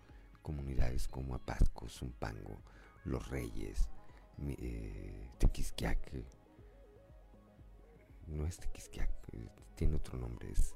[0.43, 2.61] comunidades como Apasco, Zumpango,
[3.05, 3.89] Los Reyes,
[4.47, 5.99] eh, Tequisquiac.
[8.27, 10.51] No es Tequisquiac, eh, tiene otro nombre.
[10.51, 10.75] Es,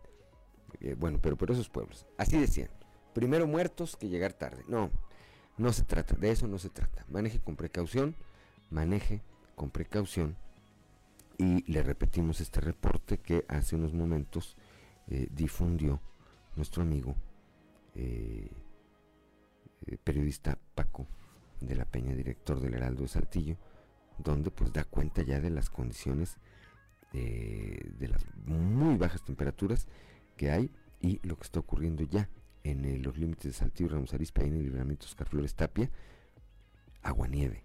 [0.80, 2.06] eh, bueno, pero por esos pueblos.
[2.18, 2.70] Así decían.
[3.14, 4.64] Primero muertos que llegar tarde.
[4.66, 4.90] No,
[5.56, 7.04] no se trata, de eso no se trata.
[7.08, 8.16] Maneje con precaución,
[8.70, 9.22] maneje
[9.54, 10.36] con precaución.
[11.38, 14.56] Y le repetimos este reporte que hace unos momentos
[15.08, 16.00] eh, difundió
[16.56, 17.14] nuestro amigo
[17.94, 18.50] eh,
[20.02, 21.06] periodista Paco
[21.60, 23.56] de la Peña, director del Heraldo de Saltillo,
[24.18, 26.38] donde pues da cuenta ya de las condiciones
[27.12, 29.86] de las muy bajas temperaturas
[30.36, 30.68] que hay
[31.00, 32.28] y lo que está ocurriendo ya
[32.64, 35.90] en eh, los límites de Saltillo, Ramos Arizpe, en el libramiento Oscar Flores Tapia,
[37.02, 37.62] agua nieve.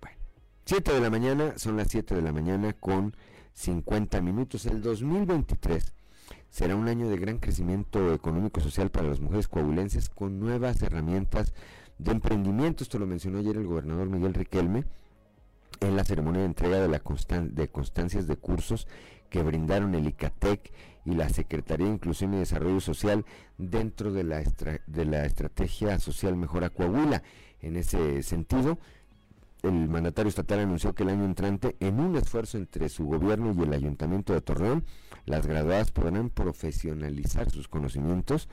[0.00, 0.16] Bueno,
[0.64, 3.14] 7 de la mañana, son las 7 de la mañana con
[3.54, 4.66] 50 minutos.
[4.66, 5.92] El 2023
[6.50, 11.54] será un año de gran crecimiento económico social para las mujeres coahuilenses con nuevas herramientas
[11.98, 12.84] de emprendimiento.
[12.84, 14.84] Esto lo mencionó ayer el gobernador Miguel Riquelme
[15.80, 17.02] en la ceremonia de entrega de, la
[17.42, 18.86] de constancias de cursos
[19.30, 20.72] que brindaron el ICATEC
[21.04, 23.24] y la Secretaría de Inclusión y Desarrollo Social
[23.58, 24.42] dentro de la,
[24.86, 27.22] de la Estrategia Social Mejora Coahuila.
[27.60, 28.78] En ese sentido,
[29.68, 33.62] el mandatario estatal anunció que el año entrante, en un esfuerzo entre su gobierno y
[33.62, 34.84] el Ayuntamiento de Torreón,
[35.26, 38.48] las graduadas podrán profesionalizar sus conocimientos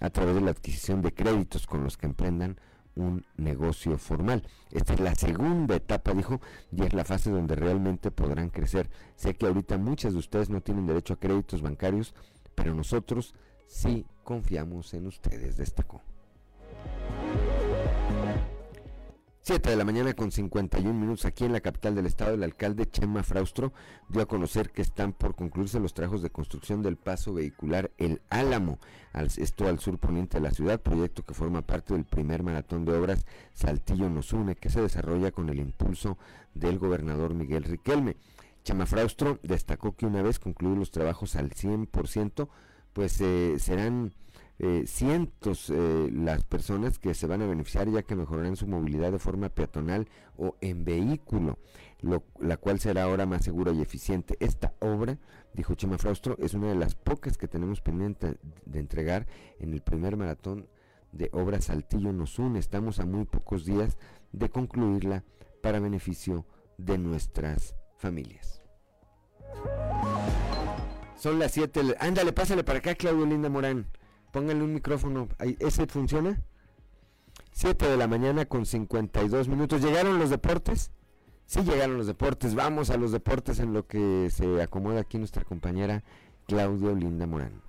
[0.00, 2.58] a través de la adquisición de créditos con los que emprendan
[2.94, 4.46] un negocio formal.
[4.70, 6.40] Esta es la segunda etapa, dijo,
[6.70, 8.90] y es la fase donde realmente podrán crecer.
[9.16, 12.14] Sé que ahorita muchas de ustedes no tienen derecho a créditos bancarios,
[12.54, 13.34] pero nosotros
[13.66, 16.02] sí confiamos en ustedes, destacó.
[19.44, 22.88] 7 de la mañana con 51 minutos aquí en la capital del estado, el alcalde
[22.88, 23.72] Chema Fraustro
[24.08, 28.22] dio a conocer que están por concluirse los trabajos de construcción del paso vehicular El
[28.30, 28.78] Álamo,
[29.12, 32.92] esto al sur poniente de la ciudad, proyecto que forma parte del primer maratón de
[32.92, 36.18] obras Saltillo nos une, que se desarrolla con el impulso
[36.54, 38.14] del gobernador Miguel Riquelme.
[38.62, 42.48] Chema Fraustro destacó que una vez concluidos los trabajos al 100%,
[42.92, 44.12] pues eh, serán
[44.58, 49.10] eh, cientos eh, las personas que se van a beneficiar ya que mejorarán su movilidad
[49.10, 51.58] de forma peatonal o en vehículo,
[52.38, 54.36] la cual será ahora más segura y eficiente.
[54.40, 55.18] Esta obra,
[55.54, 59.26] dijo Chema Fraustro, es una de las pocas que tenemos pendiente de entregar
[59.58, 60.68] en el primer maratón
[61.12, 62.58] de obras Saltillo nos une.
[62.58, 63.98] Estamos a muy pocos días
[64.32, 65.24] de concluirla
[65.62, 66.46] para beneficio
[66.78, 68.62] de nuestras familias.
[71.16, 71.96] Son las 7.
[72.00, 73.86] Ándale, pásale para acá, Claudio Linda Morán.
[74.32, 75.28] Pónganle un micrófono.
[75.60, 76.42] ¿Ese funciona?
[77.52, 79.82] 7 de la mañana con 52 minutos.
[79.82, 80.90] ¿Llegaron los deportes?
[81.46, 82.54] Sí llegaron los deportes.
[82.54, 86.02] Vamos a los deportes en lo que se acomoda aquí nuestra compañera
[86.46, 87.60] Claudio Linda Morán.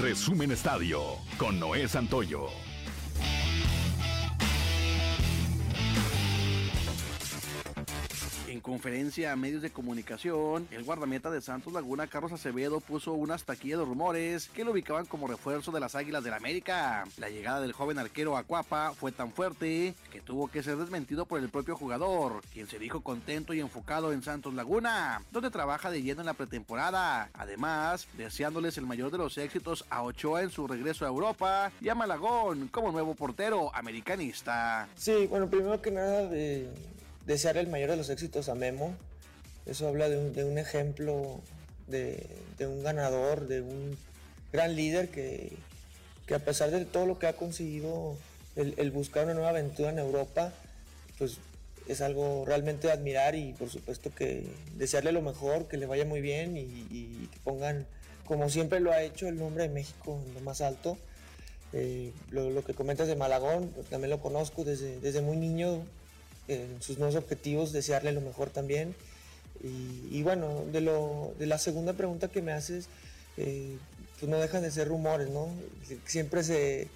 [0.00, 1.00] Resumen Estadio
[1.38, 2.48] con Noé Santoyo.
[8.64, 13.78] Conferencia a medios de comunicación, el guardameta de Santos Laguna, Carlos Acevedo, puso unas taquillas
[13.78, 17.04] de rumores que lo ubicaban como refuerzo de las Águilas del la América.
[17.18, 21.40] La llegada del joven arquero Acuapa fue tan fuerte que tuvo que ser desmentido por
[21.40, 26.02] el propio jugador, quien se dijo contento y enfocado en Santos Laguna, donde trabaja de
[26.02, 27.28] lleno en la pretemporada.
[27.34, 31.90] Además, deseándoles el mayor de los éxitos a Ochoa en su regreso a Europa y
[31.90, 34.88] a Malagón como nuevo portero americanista.
[34.96, 36.70] Sí, bueno, primero que nada de
[37.26, 38.94] desear el mayor de los éxitos a Memo.
[39.66, 41.40] Eso habla de un, ejemplo
[41.86, 42.26] de,
[42.60, 43.96] un ganador, de un
[44.52, 45.56] gran líder que,
[46.34, 48.16] a pesar de todo lo que ha conseguido,
[48.56, 50.52] el, buscar una nueva aventura en Europa,
[51.18, 51.38] pues
[51.88, 54.46] es algo realmente de admirar y por supuesto que
[54.76, 57.86] desearle lo mejor, que le vaya muy bien y, que pongan,
[58.26, 60.98] como siempre lo ha hecho, el nombre de México en lo más alto.
[61.72, 65.84] Eh, lo, que comentas de Malagón, también lo conozco desde, desde muy niño,
[66.80, 68.94] sus nuevos objetivos, desearle lo mejor también.
[69.62, 72.88] Y, bueno, de, lo, de la segunda pregunta que me haces,
[73.38, 73.78] eh,
[74.20, 75.48] pues no dejan de ser rumores, ¿no?
[76.04, 76.88] Siempre se,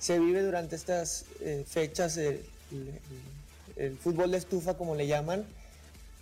[0.00, 2.40] se vive durante estas eh, fechas el,
[4.00, 5.44] fútbol de estufa, como le llaman.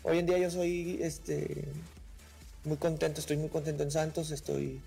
[0.02, 1.64] Hoy en día yo soy este,
[2.64, 4.80] muy contento, estoy muy contento en Santos, estoy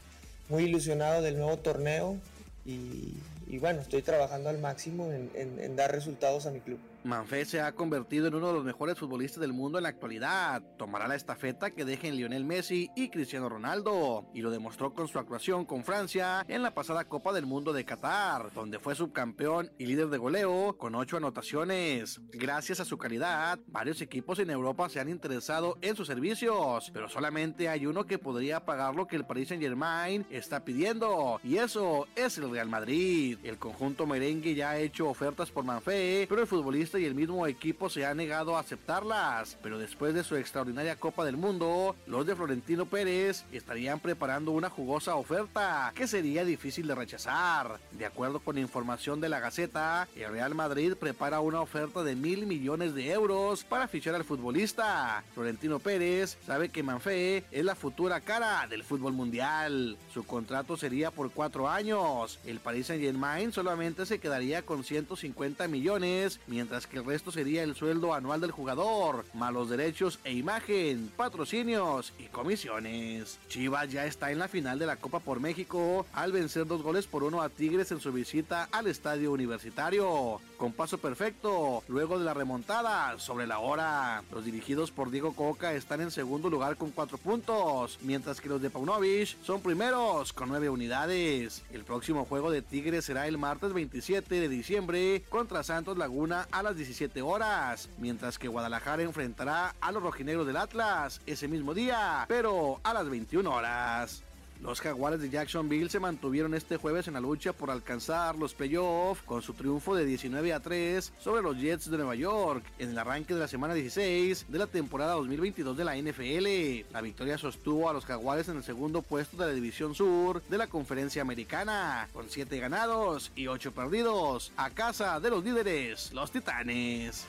[0.50, 2.18] muy ilusionado del nuevo torneo
[2.66, 6.80] y, bueno, estoy trabajando al máximo en dar resultados a mi club.
[7.04, 10.62] Manfred se ha convertido en uno de los mejores futbolistas del mundo en la actualidad.
[10.78, 14.30] Tomará la estafeta que dejen Lionel Messi y Cristiano Ronaldo.
[14.34, 17.86] Y lo demostró con su actuación con Francia en la pasada Copa del Mundo de
[17.86, 22.20] Qatar, donde fue subcampeón y líder de goleo con ocho anotaciones.
[22.32, 27.10] Gracias a su calidad, varios equipos en Europa se han interesado en sus servicios, pero
[27.10, 31.58] solamente hay uno que podría pagar lo que el Paris Saint Germain está pidiendo, y
[31.58, 33.38] eso es el Real Madrid.
[33.44, 37.46] El conjunto merengue ya ha hecho ofertas por Manfee, pero el futbolista y el mismo
[37.48, 39.58] equipo se han negado a aceptarlas.
[39.62, 44.70] Pero después de su extraordinaria Copa del Mundo, los de Florentino Pérez estarían preparando una
[44.70, 47.80] jugosa oferta que sería difícil de rechazar.
[47.92, 52.46] De acuerdo con información de la Gaceta, el Real Madrid prepara una oferta de mil
[52.46, 55.24] millones de euros para fichar al futbolista.
[55.34, 59.98] Florentino Pérez sabe que Manfee es la futura cara del fútbol mundial.
[60.14, 62.40] Su contrato sería por cuatro años.
[62.46, 67.64] El Paris Saint Germain solamente se quedaría con 150 millones, mientras que el resto sería
[67.64, 73.40] el sueldo anual del jugador, malos derechos e imagen, patrocinios y comisiones.
[73.48, 77.08] Chivas ya está en la final de la Copa por México al vencer dos goles
[77.08, 80.40] por uno a Tigres en su visita al estadio universitario.
[80.58, 84.24] Con paso perfecto, luego de la remontada sobre la hora.
[84.32, 88.62] Los dirigidos por Diego Coca están en segundo lugar con cuatro puntos, mientras que los
[88.62, 91.64] de Paunovic son primeros con nueve unidades.
[91.72, 96.64] El próximo juego de Tigres será el martes 27 de diciembre contra Santos Laguna a
[96.68, 102.26] las 17 horas, mientras que Guadalajara enfrentará a los rojinegros del Atlas ese mismo día,
[102.28, 104.22] pero a las 21 horas.
[104.62, 109.24] Los jaguares de Jacksonville se mantuvieron este jueves en la lucha por alcanzar los playoffs
[109.24, 112.98] con su triunfo de 19 a 3 sobre los Jets de Nueva York en el
[112.98, 116.92] arranque de la semana 16 de la temporada 2022 de la NFL.
[116.92, 120.58] La victoria sostuvo a los jaguares en el segundo puesto de la división sur de
[120.58, 126.32] la conferencia americana, con 7 ganados y 8 perdidos, a casa de los líderes, los
[126.32, 127.26] Titanes.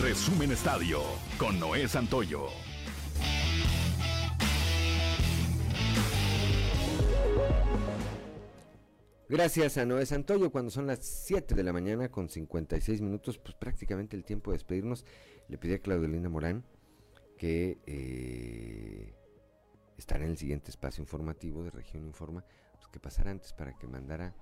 [0.00, 1.02] Resumen Estadio
[1.38, 2.48] con Noé Santoyo.
[9.30, 10.50] Gracias a Noé Santoyo.
[10.50, 14.56] Cuando son las 7 de la mañana con 56 minutos, pues prácticamente el tiempo de
[14.56, 15.04] despedirnos.
[15.46, 16.64] Le pedí a Claudelina Morán
[17.38, 19.14] que eh,
[19.96, 23.86] estará en el siguiente espacio informativo de Región Informa, pues que pasara antes para que
[23.86, 24.34] mandara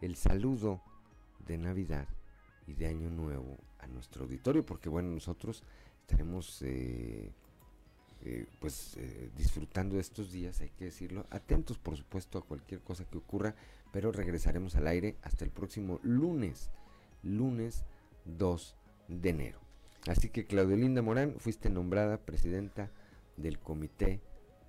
[0.00, 0.82] el saludo
[1.46, 2.08] de Navidad
[2.66, 5.62] y de Año Nuevo a nuestro auditorio, porque bueno, nosotros
[6.00, 7.32] estaremos eh,
[8.24, 12.80] eh, pues eh, disfrutando de estos días, hay que decirlo, atentos por supuesto a cualquier
[12.80, 13.56] cosa que ocurra,
[13.92, 16.70] pero regresaremos al aire hasta el próximo lunes,
[17.22, 17.84] lunes
[18.24, 18.76] 2
[19.08, 19.60] de enero.
[20.08, 22.90] Así que Claudelinda Morán, fuiste nombrada presidenta
[23.36, 24.20] del Comité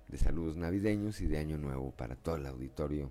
[0.08, 3.10] de Saludos Navideños y de Año Nuevo para todo el auditorio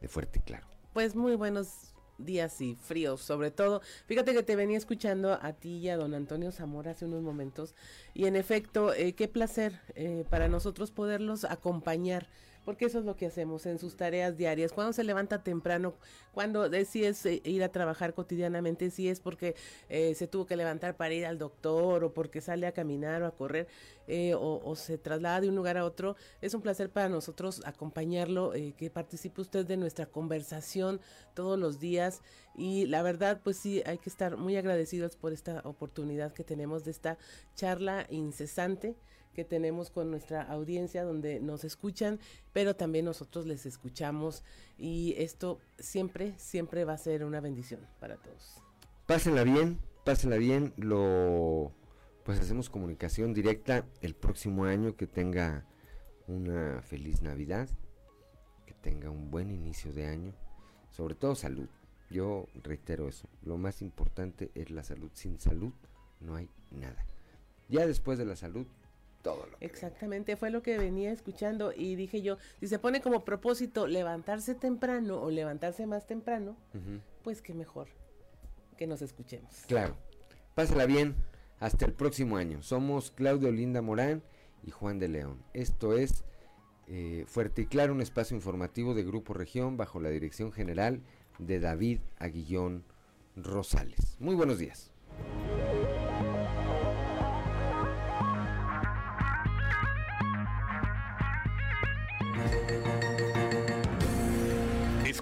[0.00, 0.68] de Fuerte y Claro.
[0.92, 3.80] Pues muy buenos días y fríos, sobre todo.
[4.06, 7.74] Fíjate que te venía escuchando a ti y a don Antonio Zamora hace unos momentos
[8.12, 12.28] y en efecto, eh, qué placer eh, para nosotros poderlos acompañar
[12.64, 14.72] porque eso es lo que hacemos en sus tareas diarias.
[14.72, 15.94] Cuando se levanta temprano,
[16.32, 19.54] cuando decides eh, ir a trabajar cotidianamente, si es porque
[19.88, 23.26] eh, se tuvo que levantar para ir al doctor o porque sale a caminar o
[23.26, 23.68] a correr
[24.06, 28.52] eh, o, se traslada de un lugar a otro, es un placer para nosotros acompañarlo,
[28.76, 31.00] que participe usted de nuestra conversación
[31.34, 32.20] todos los días
[32.54, 36.84] y la verdad, pues sí, hay que estar muy agradecidos por esta oportunidad que tenemos
[36.84, 37.18] de esta
[37.54, 38.94] charla incesante
[39.34, 42.18] que tenemos con nuestra audiencia donde nos escuchan,
[42.52, 44.42] pero también nosotros les escuchamos
[44.78, 48.62] y esto siempre, siempre va a ser una bendición para todos.
[49.06, 51.72] Pásenla bien, pásenla bien, lo
[52.24, 55.66] pues hacemos comunicación directa el próximo año que tenga
[56.26, 57.68] una feliz Navidad,
[58.64, 60.32] que tenga un buen inicio de año,
[60.90, 61.68] sobre todo salud.
[62.10, 65.10] Yo reitero eso, lo más importante es la salud.
[65.12, 65.72] Sin salud
[66.20, 67.04] no hay nada.
[67.68, 68.66] Ya después de la salud
[69.60, 74.54] Exactamente, fue lo que venía escuchando y dije yo, si se pone como propósito levantarse
[74.54, 76.56] temprano o levantarse más temprano,
[77.22, 77.88] pues qué mejor
[78.76, 79.64] que nos escuchemos.
[79.66, 79.96] Claro,
[80.54, 81.16] pásala bien,
[81.60, 82.62] hasta el próximo año.
[82.62, 84.22] Somos Claudio Linda Morán
[84.62, 85.42] y Juan de León.
[85.52, 86.24] Esto es
[86.86, 91.02] eh, Fuerte y Claro, un espacio informativo de Grupo Región bajo la dirección general
[91.38, 92.84] de David Aguillón
[93.36, 94.16] Rosales.
[94.20, 94.90] Muy buenos días.